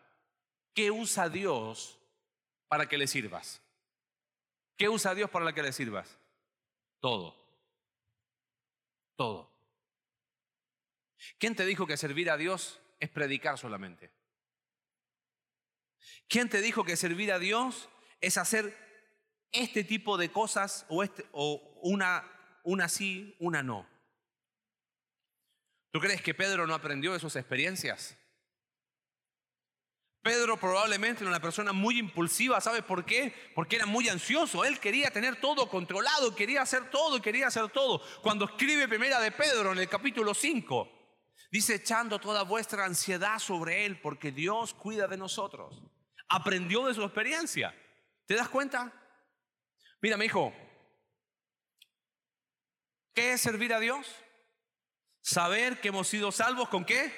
¿Qué 0.73 0.91
usa 0.91 1.29
Dios 1.29 1.97
para 2.67 2.87
que 2.87 2.97
le 2.97 3.07
sirvas? 3.07 3.61
¿Qué 4.77 4.89
usa 4.89 5.15
Dios 5.15 5.29
para 5.29 5.53
que 5.53 5.63
le 5.63 5.71
sirvas? 5.71 6.17
Todo. 6.99 7.35
Todo. 9.15 9.51
¿Quién 11.37 11.55
te 11.55 11.65
dijo 11.65 11.87
que 11.87 11.97
servir 11.97 12.29
a 12.29 12.37
Dios 12.37 12.79
es 12.99 13.09
predicar 13.09 13.57
solamente? 13.57 14.11
¿Quién 16.27 16.49
te 16.49 16.61
dijo 16.61 16.83
que 16.83 16.97
servir 16.97 17.31
a 17.31 17.39
Dios 17.39 17.89
es 18.21 18.37
hacer 18.37 18.75
este 19.51 19.83
tipo 19.83 20.17
de 20.17 20.31
cosas 20.31 20.85
o, 20.89 21.03
este, 21.03 21.25
o 21.31 21.79
una, 21.81 22.29
una 22.63 22.89
sí, 22.89 23.35
una 23.39 23.63
no? 23.63 23.87
¿Tú 25.91 25.99
crees 25.99 26.21
que 26.21 26.33
Pedro 26.33 26.67
no 26.67 26.73
aprendió 26.73 27.13
de 27.13 27.19
sus 27.19 27.35
experiencias? 27.37 28.17
Pedro 30.25 30.57
probablemente 30.57 31.21
era 31.21 31.29
una 31.29 31.39
persona 31.39 31.71
muy 31.71 31.99
impulsiva, 31.99 32.59
¿sabes 32.59 32.81
por 32.81 33.05
qué? 33.05 33.31
Porque 33.53 33.75
era 33.75 33.85
muy 33.85 34.09
ansioso, 34.09 34.65
él 34.65 34.79
quería 34.79 35.11
tener 35.11 35.39
todo 35.39 35.69
controlado, 35.69 36.33
quería 36.33 36.63
hacer 36.63 36.89
todo, 36.89 37.21
quería 37.21 37.45
hacer 37.45 37.69
todo. 37.69 38.01
Cuando 38.23 38.45
escribe 38.45 38.87
primera 38.87 39.19
de 39.19 39.31
Pedro 39.31 39.73
en 39.73 39.77
el 39.77 39.87
capítulo 39.87 40.33
5, 40.33 40.89
dice 41.51 41.75
echando 41.75 42.19
toda 42.19 42.41
vuestra 42.41 42.85
ansiedad 42.85 43.37
sobre 43.37 43.85
él 43.85 44.01
porque 44.01 44.31
Dios 44.31 44.73
cuida 44.73 45.07
de 45.07 45.15
nosotros. 45.15 45.79
Aprendió 46.27 46.87
de 46.87 46.95
su 46.95 47.03
experiencia. 47.03 47.75
¿Te 48.25 48.33
das 48.33 48.49
cuenta? 48.49 48.91
Mira, 50.01 50.17
mi 50.17 50.25
hijo, 50.25 50.51
¿qué 53.13 53.33
es 53.33 53.41
servir 53.41 53.75
a 53.75 53.79
Dios? 53.79 54.07
Saber 55.21 55.79
que 55.79 55.89
hemos 55.89 56.07
sido 56.07 56.31
salvos 56.31 56.67
con 56.69 56.83
qué? 56.83 57.13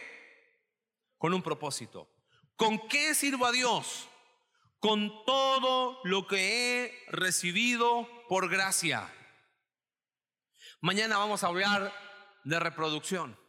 Con 1.17 1.33
un 1.33 1.41
propósito. 1.41 2.16
¿Con 2.57 2.87
qué 2.89 3.13
sirvo 3.13 3.45
a 3.45 3.51
Dios? 3.51 4.09
Con 4.79 5.23
todo 5.25 6.01
lo 6.03 6.27
que 6.27 6.85
he 6.85 7.05
recibido 7.09 8.09
por 8.27 8.49
gracia. 8.49 9.13
Mañana 10.81 11.17
vamos 11.17 11.43
a 11.43 11.47
hablar 11.47 11.93
de 12.43 12.59
reproducción. 12.59 13.39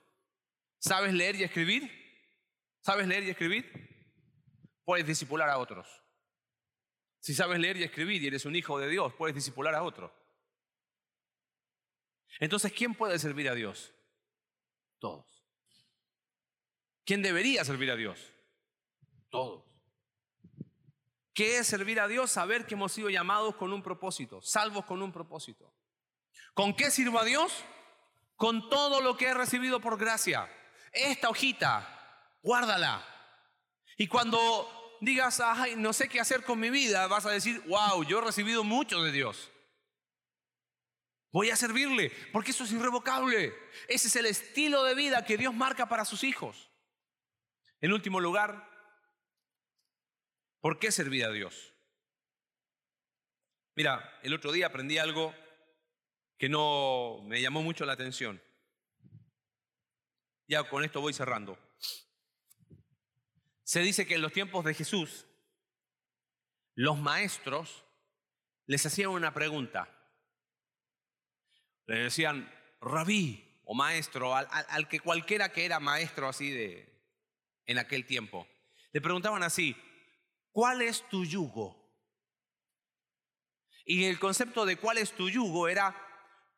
¿Sabes 0.79 1.15
leer 1.15 1.37
y 1.37 1.45
escribir? 1.45 1.91
¿Sabes 2.83 3.07
leer 3.09 3.25
y 3.25 3.31
escribir? 3.31 3.67
Puedes 4.85 5.07
disipular 5.07 5.49
a 5.49 5.59
otros. 5.59 5.89
Si 7.21 7.35
sabes 7.35 7.59
leer 7.59 7.79
y 7.79 7.85
escribir 7.85 8.23
y 8.23 8.27
eres 8.27 8.45
un 8.45 8.57
hijo 8.57 8.79
de 8.79 8.89
Dios, 8.89 9.15
puedes 9.15 9.35
disipular 9.35 9.75
a 9.75 9.83
otro. 9.83 10.15
Entonces, 12.41 12.73
¿quién 12.73 12.95
puede 12.95 13.19
servir 13.19 13.49
a 13.49 13.55
Dios? 13.55 13.93
Todos. 14.99 15.47
¿Quién 17.05 17.23
debería 17.23 17.65
servir 17.65 17.91
a 17.91 17.97
Dios? 17.97 18.33
Todos. 19.31 19.65
¿Qué 21.35 21.59
es 21.59 21.67
servir 21.67 22.01
a 22.01 22.09
Dios? 22.09 22.33
Saber 22.33 22.67
que 22.67 22.75
hemos 22.75 22.93
sido 22.93 23.11
llamados 23.11 23.55
con 23.55 23.73
un 23.73 23.83
propósito, 23.83 24.43
salvos 24.43 24.85
con 24.85 25.03
un 25.03 25.13
propósito. 25.13 25.73
¿Con 26.53 26.75
qué 26.75 26.91
sirvo 26.91 27.21
a 27.21 27.25
Dios? 27.25 27.65
Con 28.35 28.69
todo 28.69 29.01
lo 29.01 29.17
que 29.17 29.27
he 29.27 29.35
recibido 29.35 29.81
por 29.81 29.99
gracia. 29.99 30.51
Esta 30.93 31.29
hojita, 31.29 32.37
guárdala. 32.43 33.07
Y 33.97 34.09
cuando 34.09 34.99
digas, 35.01 35.41
ay, 35.41 35.77
no 35.77 35.93
sé 35.93 36.09
qué 36.09 36.19
hacer 36.19 36.43
con 36.43 36.59
mi 36.59 36.71
vida, 36.71 37.07
vas 37.07 37.27
a 37.27 37.31
decir, 37.31 37.63
wow, 37.67 38.03
yo 38.03 38.19
he 38.19 38.23
recibido 38.23 38.65
mucho 38.65 39.03
de 39.03 39.13
Dios. 39.13 39.51
Voy 41.31 41.51
a 41.51 41.57
servirle, 41.57 42.11
porque 42.33 42.51
eso 42.51 42.65
es 42.65 42.73
irrevocable. 42.73 43.55
Ese 43.87 44.09
es 44.09 44.17
el 44.17 44.27
estilo 44.27 44.83
de 44.83 44.95
vida 44.95 45.25
que 45.25 45.37
Dios 45.37 45.55
marca 45.55 45.89
para 45.89 46.05
sus 46.05 46.25
hijos. 46.25 46.71
En 47.81 47.93
último 47.93 48.19
lugar, 48.19 48.68
¿por 50.61 50.79
qué 50.79 50.93
servir 50.93 51.25
a 51.25 51.33
Dios? 51.33 51.75
Mira, 53.75 54.19
el 54.23 54.35
otro 54.35 54.53
día 54.53 54.67
aprendí 54.67 54.99
algo 54.99 55.35
que 56.37 56.49
no 56.49 57.21
me 57.25 57.41
llamó 57.41 57.63
mucho 57.63 57.85
la 57.85 57.93
atención. 57.93 58.43
Ya 60.47 60.69
con 60.69 60.85
esto 60.85 61.01
voy 61.01 61.13
cerrando. 61.13 61.59
Se 63.63 63.81
dice 63.81 64.07
que 64.07 64.15
en 64.15 64.23
los 64.23 64.33
tiempos 64.33 64.65
de 64.65 64.75
Jesús, 64.75 65.27
los 66.75 66.99
maestros 66.99 67.85
les 68.67 68.87
hacían 68.87 69.11
una 69.11 69.35
pregunta. 69.35 69.95
Le 71.87 71.99
decían 72.05 72.51
rabí 72.81 73.61
o 73.65 73.75
maestro, 73.75 74.35
al, 74.35 74.89
que 74.89 75.01
cualquiera 75.01 75.51
que 75.51 75.65
era 75.65 75.81
maestro 75.81 76.29
así 76.29 76.51
de 76.51 76.89
en 77.67 77.79
aquel 77.79 78.07
tiempo. 78.07 78.49
Le 78.93 79.01
preguntaban 79.01 79.43
así, 79.43 79.77
¿cuál 80.59 80.83
es 80.83 81.09
tu 81.09 81.25
yugo? 81.25 81.77
Y 83.85 84.07
el 84.07 84.19
concepto 84.19 84.67
de 84.67 84.77
cuál 84.77 84.99
es 84.99 85.13
tu 85.13 85.31
yugo 85.31 85.69
era, 85.69 85.95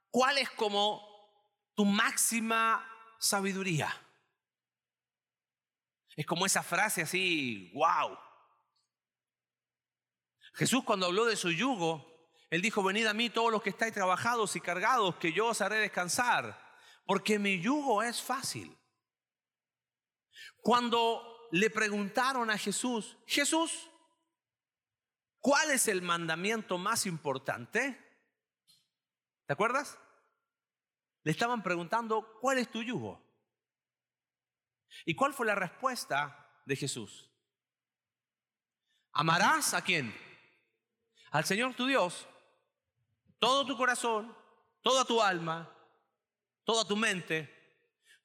¿cuál 0.08 0.38
es 0.38 0.48
como 0.48 1.06
tu 1.74 1.84
máxima 1.84 2.82
sabiduría. 3.18 3.94
Es 6.16 6.24
como 6.24 6.46
esa 6.46 6.62
frase 6.62 7.02
así, 7.02 7.70
wow. 7.74 8.16
Jesús 10.54 10.82
cuando 10.82 11.04
habló 11.04 11.26
de 11.26 11.36
su 11.36 11.50
yugo, 11.50 12.30
él 12.48 12.62
dijo, 12.62 12.82
venid 12.82 13.04
a 13.04 13.12
mí 13.12 13.28
todos 13.28 13.52
los 13.52 13.62
que 13.62 13.68
estáis 13.68 13.92
trabajados 13.92 14.56
y 14.56 14.62
cargados, 14.62 15.16
que 15.16 15.34
yo 15.34 15.48
os 15.48 15.60
haré 15.60 15.76
descansar, 15.76 16.58
porque 17.04 17.38
mi 17.38 17.60
yugo 17.60 18.02
es 18.02 18.22
fácil. 18.22 18.74
Cuando 20.62 21.48
le 21.52 21.68
preguntaron 21.68 22.50
a 22.50 22.56
Jesús, 22.56 23.18
Jesús, 23.26 23.89
¿cuál 25.40 25.70
es 25.70 25.88
el 25.88 26.02
mandamiento 26.02 26.78
más 26.78 27.06
importante? 27.06 27.98
¿Te 29.46 29.52
acuerdas? 29.52 29.98
Le 31.22 31.32
estaban 31.32 31.62
preguntando, 31.62 32.38
¿cuál 32.40 32.58
es 32.58 32.70
tu 32.70 32.82
yugo? 32.82 33.20
¿Y 35.04 35.14
cuál 35.14 35.34
fue 35.34 35.46
la 35.46 35.54
respuesta 35.54 36.62
de 36.64 36.76
Jesús? 36.76 37.30
¿Amarás 39.12 39.74
a 39.74 39.82
quién? 39.82 40.14
Al 41.30 41.44
Señor 41.44 41.74
tu 41.74 41.86
Dios, 41.86 42.26
todo 43.38 43.66
tu 43.66 43.76
corazón, 43.76 44.34
toda 44.82 45.04
tu 45.04 45.20
alma, 45.20 45.68
toda 46.64 46.84
tu 46.84 46.96
mente, 46.96 47.48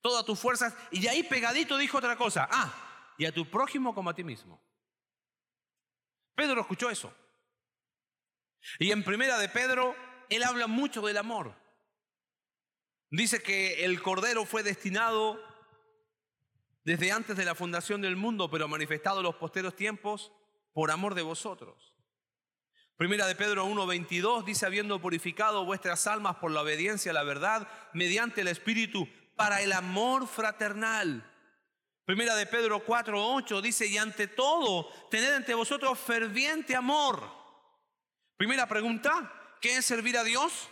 todas 0.02 0.26
tus 0.26 0.40
fuerzas. 0.40 0.76
Y 0.92 1.02
de 1.02 1.10
ahí 1.10 1.24
pegadito 1.24 1.78
dijo 1.78 1.98
otra 1.98 2.16
cosa. 2.16 2.48
Ah, 2.52 2.74
y 3.18 3.26
a 3.26 3.34
tu 3.34 3.50
prójimo 3.50 3.94
como 3.94 4.10
a 4.10 4.16
ti 4.16 4.24
mismo. 4.24 4.62
Pedro 6.36 6.62
escuchó 6.62 6.90
eso. 6.90 7.14
Y 8.80 8.92
en 8.92 9.04
primera 9.04 9.38
de 9.38 9.50
Pedro, 9.50 9.96
él 10.30 10.44
habla 10.44 10.68
mucho 10.68 11.02
del 11.02 11.18
amor. 11.18 11.56
Dice 13.10 13.42
que 13.42 13.86
el 13.86 14.02
Cordero 14.02 14.46
fue 14.46 14.64
destinado 14.64 15.40
desde 16.84 17.12
antes 17.12 17.38
de 17.38 17.46
la 17.46 17.56
fundación 17.56 18.02
del 18.02 18.16
mundo, 18.16 18.50
pero 18.50 18.68
manifestado 18.68 19.20
en 19.20 19.24
los 19.24 19.36
posteros 19.36 19.76
tiempos 19.76 20.32
por 20.74 20.92
amor 20.92 21.16
de 21.16 21.22
vosotros. 21.22 21.96
Primera 22.98 23.28
de 23.28 23.36
Pedro 23.36 23.66
1:22 23.66 24.46
dice, 24.46 24.66
habiendo 24.66 25.02
purificado 25.02 25.66
vuestras 25.66 26.08
almas 26.08 26.38
por 26.38 26.52
la 26.52 26.62
obediencia 26.62 27.12
a 27.12 27.14
la 27.14 27.24
verdad, 27.24 27.68
mediante 27.94 28.42
el 28.42 28.48
Espíritu, 28.48 29.08
para 29.36 29.62
el 29.62 29.74
amor 29.74 30.28
fraternal. 30.28 31.30
Primera 32.06 32.36
de 32.36 32.46
Pedro 32.46 32.86
4:8 32.86 33.62
dice, 33.62 33.88
y 33.88 33.98
ante 33.98 34.28
todo, 34.28 34.90
tened 35.10 35.34
ante 35.34 35.54
vosotros 35.54 36.00
ferviente 36.00 36.76
amor. 36.76 37.30
Primera 38.38 38.68
pregunta, 38.68 39.58
¿qué 39.60 39.78
es 39.78 39.86
servir 39.86 40.18
a 40.18 40.24
Dios? 40.24 40.70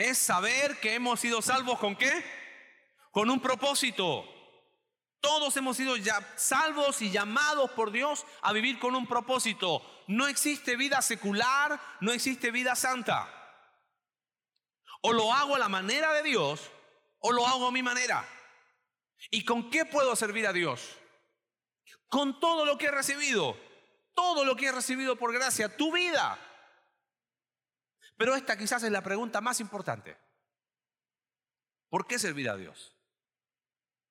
es 0.00 0.18
saber 0.18 0.80
que 0.80 0.94
hemos 0.94 1.20
sido 1.20 1.42
salvos 1.42 1.78
con 1.78 1.94
qué? 1.94 2.24
Con 3.10 3.30
un 3.30 3.40
propósito. 3.40 4.24
Todos 5.20 5.54
hemos 5.58 5.76
sido 5.76 5.96
ya 5.96 6.26
salvos 6.36 7.02
y 7.02 7.10
llamados 7.10 7.70
por 7.72 7.90
Dios 7.90 8.24
a 8.40 8.52
vivir 8.52 8.78
con 8.78 8.94
un 8.94 9.06
propósito. 9.06 9.82
No 10.06 10.26
existe 10.26 10.76
vida 10.76 11.02
secular, 11.02 11.78
no 12.00 12.12
existe 12.12 12.50
vida 12.50 12.74
santa. 12.74 13.28
O 15.02 15.12
lo 15.12 15.32
hago 15.34 15.56
a 15.56 15.58
la 15.58 15.68
manera 15.68 16.14
de 16.14 16.22
Dios 16.22 16.70
o 17.18 17.32
lo 17.32 17.46
hago 17.46 17.68
a 17.68 17.72
mi 17.72 17.82
manera. 17.82 18.26
¿Y 19.28 19.44
con 19.44 19.70
qué 19.70 19.84
puedo 19.84 20.16
servir 20.16 20.46
a 20.46 20.52
Dios? 20.52 20.96
Con 22.08 22.40
todo 22.40 22.64
lo 22.64 22.78
que 22.78 22.86
he 22.86 22.90
recibido. 22.90 23.56
Todo 24.14 24.44
lo 24.44 24.56
que 24.56 24.66
he 24.66 24.72
recibido 24.72 25.16
por 25.16 25.32
gracia, 25.32 25.76
tu 25.76 25.92
vida. 25.92 26.38
Pero 28.16 28.34
esta 28.34 28.56
quizás 28.56 28.82
es 28.82 28.90
la 28.90 29.02
pregunta 29.02 29.40
más 29.40 29.60
importante. 29.60 30.16
¿Por 31.88 32.06
qué 32.06 32.18
servir 32.18 32.48
a 32.48 32.56
Dios? 32.56 32.96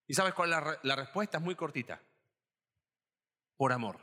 ¿Y 0.08 0.14
sabes 0.14 0.34
cuál 0.34 0.52
es 0.52 0.60
la, 0.60 0.80
la 0.84 0.96
respuesta? 0.96 1.38
Es 1.38 1.44
muy 1.44 1.56
cortita. 1.56 2.02
Por 3.56 3.72
amor. 3.72 4.00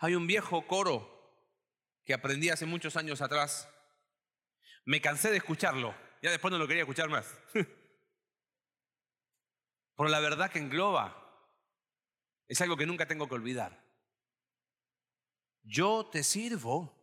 Hay 0.00 0.14
un 0.14 0.26
viejo 0.26 0.66
coro 0.66 1.16
que 2.04 2.14
aprendí 2.14 2.48
hace 2.48 2.66
muchos 2.66 2.96
años 2.96 3.20
atrás. 3.20 3.68
Me 4.84 5.00
cansé 5.00 5.30
de 5.30 5.36
escucharlo. 5.36 5.94
Ya 6.22 6.30
después 6.30 6.50
no 6.50 6.58
lo 6.58 6.66
quería 6.66 6.82
escuchar 6.82 7.08
más. 7.08 7.36
Por 9.96 10.10
la 10.10 10.20
verdad 10.20 10.50
que 10.50 10.58
engloba 10.58 11.22
es 12.46 12.60
algo 12.60 12.76
que 12.76 12.86
nunca 12.86 13.08
tengo 13.08 13.28
que 13.28 13.34
olvidar. 13.34 13.82
Yo 15.62 16.06
te 16.06 16.22
sirvo 16.22 16.94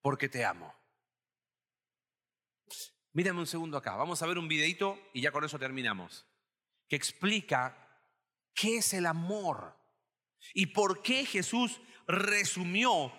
porque 0.00 0.28
te 0.28 0.44
amo. 0.44 0.72
Mírame 3.12 3.40
un 3.40 3.46
segundo 3.46 3.78
acá, 3.78 3.96
vamos 3.96 4.22
a 4.22 4.26
ver 4.26 4.38
un 4.38 4.46
videito 4.46 4.98
y 5.12 5.22
ya 5.22 5.32
con 5.32 5.42
eso 5.42 5.58
terminamos, 5.58 6.26
que 6.86 6.94
explica 6.94 7.76
qué 8.54 8.76
es 8.76 8.92
el 8.92 9.06
amor 9.06 9.76
y 10.54 10.66
por 10.66 11.02
qué 11.02 11.24
Jesús 11.24 11.80
resumió. 12.06 13.12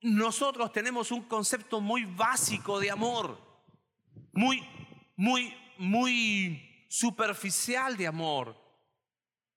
Nosotros 0.00 0.72
tenemos 0.72 1.10
un 1.10 1.24
concepto 1.28 1.80
muy 1.80 2.04
básico 2.04 2.78
de 2.80 2.90
amor, 2.90 3.38
muy, 4.32 4.66
muy, 5.16 5.54
muy 5.78 6.73
superficial 6.94 7.96
de 7.96 8.06
amor. 8.06 8.56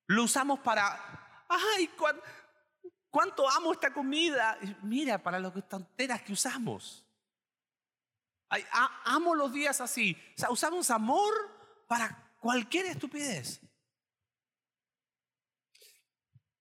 Lo 0.07 0.23
usamos 0.23 0.59
para, 0.59 1.45
ay, 1.47 1.89
¿Cuánto 3.09 3.49
amo 3.49 3.73
esta 3.73 3.93
comida? 3.93 4.57
Mira, 4.83 5.21
para 5.21 5.39
las 5.39 5.53
tonteras 5.67 6.21
que 6.21 6.33
usamos. 6.33 7.05
amo 9.05 9.35
los 9.35 9.51
días 9.53 9.81
así. 9.81 10.17
Usamos 10.49 10.89
amor 10.91 11.33
para 11.87 12.35
cualquier 12.39 12.87
estupidez. 12.87 13.61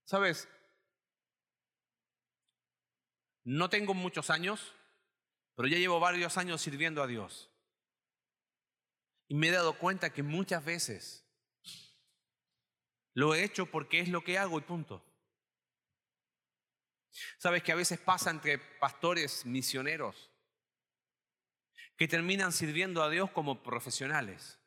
¿Sabes? 0.05 0.49
No 3.45 3.69
tengo 3.69 3.93
muchos 3.93 4.31
años, 4.31 4.73
pero 5.57 5.69
ya 5.69 5.79
llevo 5.79 6.01
varios 6.01 6.37
años 6.37 6.61
sirviendo 6.61 7.03
a 7.03 7.07
Dios. 7.07 7.51
Y 9.29 9.35
me 9.35 9.49
he 9.49 9.53
dado 9.53 9.79
cuenta 9.79 10.13
que 10.13 10.23
muchas 10.23 10.65
veces 10.65 11.25
lo 13.13 13.35
he 13.35 13.45
hecho 13.45 13.67
porque 13.67 14.01
es 14.01 14.09
lo 14.09 14.23
que 14.23 14.39
hago 14.39 14.59
y 14.59 14.63
punto. 14.63 15.03
Sabes 17.39 17.63
que 17.63 17.73
a 17.73 17.77
veces 17.77 17.99
pasa 17.99 18.31
entre 18.31 18.59
pastores 18.59 19.47
misioneros 19.47 20.31
que 21.97 22.07
terminan 22.07 22.53
sirviendo 22.53 23.03
a 23.03 23.09
Dios 23.09 23.31
como 23.31 23.63
profesionales. 23.63 24.61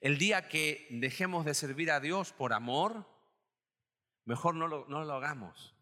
El 0.00 0.18
día 0.18 0.48
que 0.48 0.86
dejemos 0.90 1.44
de 1.44 1.54
servir 1.54 1.90
a 1.90 2.00
Dios 2.00 2.32
por 2.32 2.52
amor, 2.52 3.06
mejor 4.24 4.54
no 4.54 4.68
lo, 4.68 4.86
no 4.86 5.04
lo 5.04 5.14
hagamos. 5.14 5.74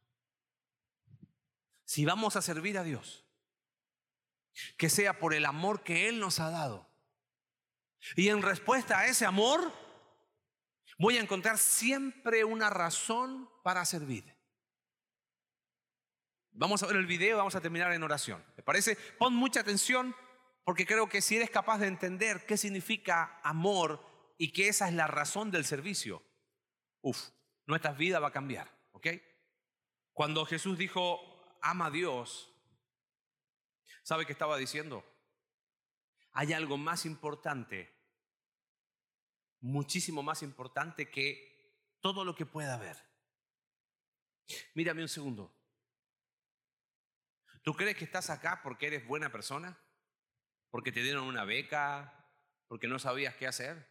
Si 1.85 2.05
vamos 2.05 2.37
a 2.37 2.43
servir 2.43 2.79
a 2.79 2.85
Dios, 2.85 3.27
que 4.77 4.91
sea 4.91 5.19
por 5.19 5.35
el 5.35 5.47
amor 5.47 5.83
que 5.83 6.09
Él 6.09 6.21
nos 6.21 6.41
ha 6.41 6.51
dado. 6.51 6.91
Y 8.17 8.29
en 8.29 8.43
respuesta 8.43 8.99
a 8.99 9.07
ese 9.07 9.27
amor, 9.27 9.73
voy 10.99 11.17
a 11.17 11.21
encontrar 11.21 11.59
siempre 11.59 12.45
una 12.45 12.71
razón 12.71 13.51
para 13.63 13.85
servir. 13.85 14.37
Vamos 16.53 16.83
a 16.83 16.87
ver 16.87 16.97
el 16.97 17.07
video, 17.07 17.37
vamos 17.37 17.55
a 17.55 17.61
terminar 17.61 17.93
en 17.93 18.03
oración. 18.03 18.45
¿Te 18.57 18.63
parece? 18.63 18.97
Pon 19.19 19.35
mucha 19.35 19.61
atención 19.61 20.15
porque 20.65 20.87
creo 20.87 21.09
que 21.09 21.23
si 21.23 21.37
eres 21.37 21.51
capaz 21.51 21.79
de 21.79 21.87
entender 21.87 22.45
qué 22.47 22.57
significa 22.57 23.41
amor 23.43 24.05
y 24.37 24.53
que 24.53 24.69
esa 24.69 24.89
es 24.89 24.95
la 24.95 25.07
razón 25.07 25.51
del 25.51 25.65
servicio, 25.65 26.23
uff, 27.03 27.31
nuestra 27.67 27.93
vida 27.93 28.19
va 28.19 28.29
a 28.29 28.33
cambiar, 28.33 28.71
¿ok? 28.93 29.09
Cuando 30.13 30.45
Jesús 30.45 30.77
dijo, 30.77 31.21
ama 31.63 31.87
a 31.87 31.91
Dios, 31.91 32.50
¿sabe 34.11 34.27
qué 34.27 34.33
estaba 34.33 34.57
diciendo? 34.57 35.05
Hay 36.33 36.53
algo 36.53 36.77
más 36.77 37.07
importante 37.07 38.01
muchísimo 39.61 40.23
más 40.23 40.43
importante 40.43 41.11
que 41.11 41.95
todo 42.01 42.25
lo 42.25 42.35
que 42.35 42.47
pueda 42.47 42.75
haber. 42.75 42.97
Mírame 44.75 45.03
un 45.03 45.09
segundo. 45.09 45.55
¿Tú 47.63 47.75
crees 47.75 47.97
que 47.97 48.05
estás 48.05 48.31
acá 48.31 48.61
porque 48.63 48.87
eres 48.87 49.07
buena 49.07 49.31
persona? 49.31 49.79
¿Porque 50.71 50.93
te 50.93 51.03
dieron 51.03 51.25
una 51.25 51.45
beca? 51.45 52.27
¿Porque 52.67 52.89
no 52.89 52.99
sabías 52.99 53.37
qué 53.37 53.47
hacer? 53.47 53.89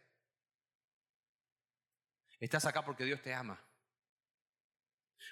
Estás 2.40 2.64
acá 2.64 2.84
porque 2.84 3.04
Dios 3.04 3.22
te 3.22 3.32
ama. 3.32 3.64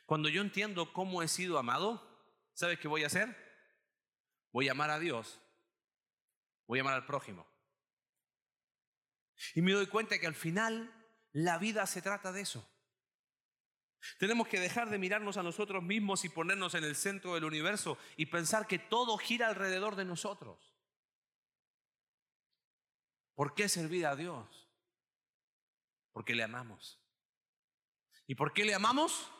Cuando 0.06 0.28
yo 0.28 0.40
entiendo 0.40 0.92
cómo 0.92 1.22
he 1.22 1.28
sido 1.28 1.58
amado, 1.58 2.24
¿sabes 2.54 2.78
qué 2.78 2.88
voy 2.88 3.02
a 3.02 3.08
hacer? 3.08 3.47
Voy 4.52 4.68
a 4.68 4.72
amar 4.72 4.90
a 4.90 4.98
Dios. 4.98 5.40
Voy 6.66 6.78
a 6.78 6.82
amar 6.82 6.94
al 6.94 7.06
prójimo. 7.06 7.46
Y 9.54 9.62
me 9.62 9.72
doy 9.72 9.86
cuenta 9.86 10.18
que 10.18 10.26
al 10.26 10.34
final 10.34 10.92
la 11.32 11.58
vida 11.58 11.86
se 11.86 12.02
trata 12.02 12.32
de 12.32 12.42
eso. 12.42 12.68
Tenemos 14.18 14.48
que 14.48 14.60
dejar 14.60 14.90
de 14.90 14.98
mirarnos 14.98 15.36
a 15.36 15.42
nosotros 15.42 15.82
mismos 15.82 16.24
y 16.24 16.28
ponernos 16.28 16.74
en 16.74 16.84
el 16.84 16.96
centro 16.96 17.34
del 17.34 17.44
universo 17.44 17.98
y 18.16 18.26
pensar 18.26 18.66
que 18.66 18.78
todo 18.78 19.18
gira 19.18 19.48
alrededor 19.48 19.96
de 19.96 20.04
nosotros. 20.04 20.74
¿Por 23.34 23.54
qué 23.54 23.68
servir 23.68 24.06
a 24.06 24.16
Dios? 24.16 24.68
Porque 26.12 26.34
le 26.34 26.42
amamos. 26.42 27.00
¿Y 28.26 28.34
por 28.34 28.52
qué 28.52 28.64
le 28.64 28.74
amamos? 28.74 29.30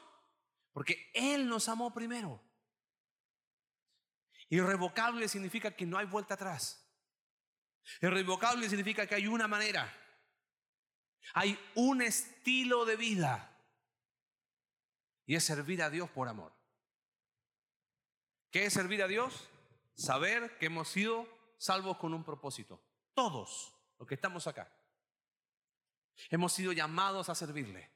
Porque 0.72 1.10
Él 1.14 1.48
nos 1.48 1.68
amó 1.68 1.92
primero. 1.92 2.47
Irrevocable 4.50 5.28
significa 5.28 5.70
que 5.70 5.86
no 5.86 5.98
hay 5.98 6.06
vuelta 6.06 6.34
atrás. 6.34 6.84
Irrevocable 8.00 8.68
significa 8.68 9.06
que 9.06 9.14
hay 9.14 9.26
una 9.26 9.46
manera. 9.48 9.92
Hay 11.34 11.58
un 11.74 12.02
estilo 12.02 12.84
de 12.84 12.96
vida. 12.96 13.54
Y 15.26 15.34
es 15.34 15.44
servir 15.44 15.82
a 15.82 15.90
Dios 15.90 16.08
por 16.10 16.28
amor. 16.28 16.52
¿Qué 18.50 18.64
es 18.64 18.72
servir 18.72 19.02
a 19.02 19.08
Dios? 19.08 19.48
Saber 19.94 20.56
que 20.58 20.66
hemos 20.66 20.88
sido 20.88 21.28
salvos 21.58 21.98
con 21.98 22.14
un 22.14 22.24
propósito. 22.24 22.82
Todos 23.14 23.74
los 23.98 24.08
que 24.08 24.14
estamos 24.14 24.46
acá. 24.46 24.72
Hemos 26.30 26.52
sido 26.52 26.72
llamados 26.72 27.28
a 27.28 27.34
servirle. 27.34 27.90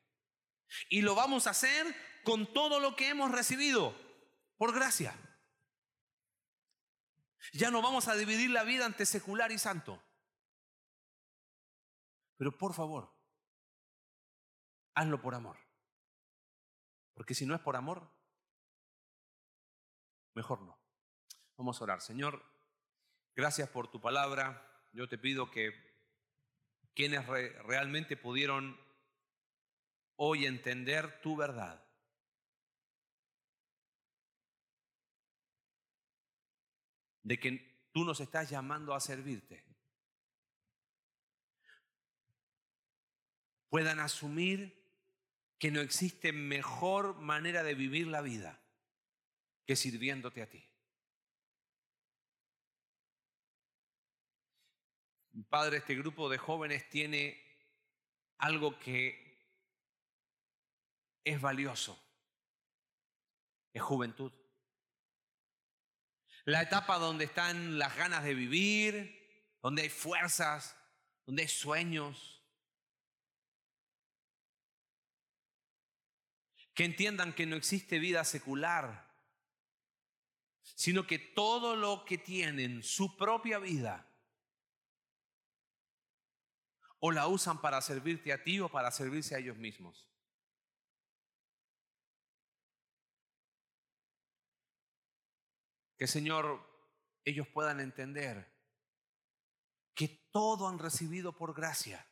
Y 0.90 1.02
lo 1.02 1.14
vamos 1.14 1.46
a 1.46 1.50
hacer 1.50 1.94
con 2.24 2.52
todo 2.52 2.80
lo 2.80 2.96
que 2.96 3.08
hemos 3.08 3.30
recibido 3.30 3.94
por 4.58 4.74
gracia. 4.74 5.14
Ya 7.52 7.70
no 7.70 7.82
vamos 7.82 8.08
a 8.08 8.14
dividir 8.14 8.50
la 8.50 8.64
vida 8.64 8.86
entre 8.86 9.06
secular 9.06 9.50
y 9.52 9.58
santo. 9.58 10.02
Pero 12.36 12.56
por 12.56 12.74
favor, 12.74 13.14
hazlo 14.94 15.20
por 15.20 15.34
amor. 15.34 15.58
Porque 17.14 17.34
si 17.34 17.46
no 17.46 17.54
es 17.54 17.60
por 17.60 17.76
amor, 17.76 18.10
mejor 20.34 20.62
no. 20.62 20.78
Vamos 21.56 21.80
a 21.80 21.84
orar. 21.84 22.00
Señor, 22.00 22.42
gracias 23.34 23.68
por 23.68 23.90
tu 23.90 24.00
palabra. 24.00 24.68
Yo 24.92 25.08
te 25.08 25.18
pido 25.18 25.50
que 25.50 25.72
quienes 26.94 27.26
realmente 27.26 28.16
pudieron 28.16 28.78
hoy 30.16 30.46
entender 30.46 31.20
tu 31.20 31.36
verdad, 31.36 31.84
de 37.22 37.38
que 37.38 37.88
tú 37.92 38.04
nos 38.04 38.20
estás 38.20 38.50
llamando 38.50 38.94
a 38.94 39.00
servirte, 39.00 39.64
puedan 43.68 44.00
asumir 44.00 44.82
que 45.58 45.70
no 45.70 45.80
existe 45.80 46.32
mejor 46.32 47.16
manera 47.16 47.62
de 47.62 47.74
vivir 47.74 48.06
la 48.08 48.20
vida 48.20 48.60
que 49.64 49.76
sirviéndote 49.76 50.42
a 50.42 50.50
ti. 50.50 50.68
Padre, 55.48 55.78
este 55.78 55.94
grupo 55.94 56.28
de 56.28 56.36
jóvenes 56.36 56.88
tiene 56.90 57.40
algo 58.38 58.78
que 58.78 59.22
es 61.24 61.40
valioso, 61.40 61.98
es 63.72 63.80
juventud. 63.80 64.32
La 66.44 66.62
etapa 66.62 66.98
donde 66.98 67.24
están 67.24 67.78
las 67.78 67.96
ganas 67.96 68.24
de 68.24 68.34
vivir, 68.34 69.22
donde 69.62 69.82
hay 69.82 69.88
fuerzas, 69.88 70.76
donde 71.24 71.42
hay 71.42 71.48
sueños. 71.48 72.42
Que 76.74 76.84
entiendan 76.84 77.34
que 77.34 77.46
no 77.46 77.56
existe 77.56 77.98
vida 77.98 78.24
secular, 78.24 79.12
sino 80.62 81.06
que 81.06 81.18
todo 81.18 81.76
lo 81.76 82.04
que 82.04 82.18
tienen, 82.18 82.82
su 82.82 83.16
propia 83.16 83.58
vida, 83.58 84.08
o 86.98 87.10
la 87.10 87.26
usan 87.26 87.60
para 87.60 87.80
servirte 87.80 88.32
a 88.32 88.42
ti 88.42 88.60
o 88.60 88.68
para 88.68 88.90
servirse 88.90 89.34
a 89.34 89.38
ellos 89.38 89.56
mismos. 89.56 90.11
Que 96.02 96.08
Señor, 96.08 96.60
ellos 97.24 97.46
puedan 97.46 97.78
entender 97.78 98.52
que 99.94 100.08
todo 100.32 100.66
han 100.66 100.80
recibido 100.80 101.36
por 101.36 101.54
gracia. 101.54 102.04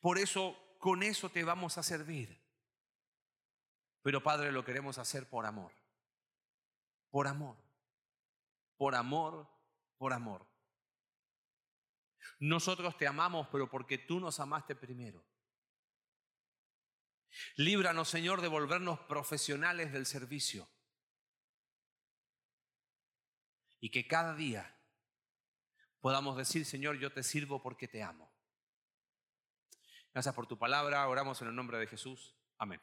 Por 0.00 0.18
eso, 0.18 0.58
con 0.80 1.04
eso 1.04 1.30
te 1.30 1.44
vamos 1.44 1.78
a 1.78 1.84
servir. 1.84 2.44
Pero 4.02 4.24
Padre, 4.24 4.50
lo 4.50 4.64
queremos 4.64 4.98
hacer 4.98 5.28
por 5.28 5.46
amor. 5.46 5.70
Por 7.10 7.28
amor. 7.28 7.56
Por 8.76 8.96
amor, 8.96 9.48
por 9.96 10.12
amor. 10.12 10.48
Nosotros 12.40 12.98
te 12.98 13.06
amamos, 13.06 13.46
pero 13.52 13.70
porque 13.70 13.98
tú 13.98 14.18
nos 14.18 14.40
amaste 14.40 14.74
primero. 14.74 15.24
Líbranos, 17.54 18.08
Señor, 18.08 18.40
de 18.40 18.48
volvernos 18.48 18.98
profesionales 18.98 19.92
del 19.92 20.06
servicio. 20.06 20.68
Y 23.84 23.90
que 23.90 24.06
cada 24.06 24.34
día 24.34 24.74
podamos 26.00 26.38
decir, 26.38 26.64
Señor, 26.64 26.96
yo 26.96 27.12
te 27.12 27.22
sirvo 27.22 27.62
porque 27.62 27.86
te 27.86 28.02
amo. 28.02 28.32
Gracias 30.14 30.34
por 30.34 30.46
tu 30.46 30.58
palabra, 30.58 31.06
oramos 31.06 31.42
en 31.42 31.48
el 31.48 31.54
nombre 31.54 31.76
de 31.76 31.86
Jesús. 31.86 32.34
Amén. 32.56 32.80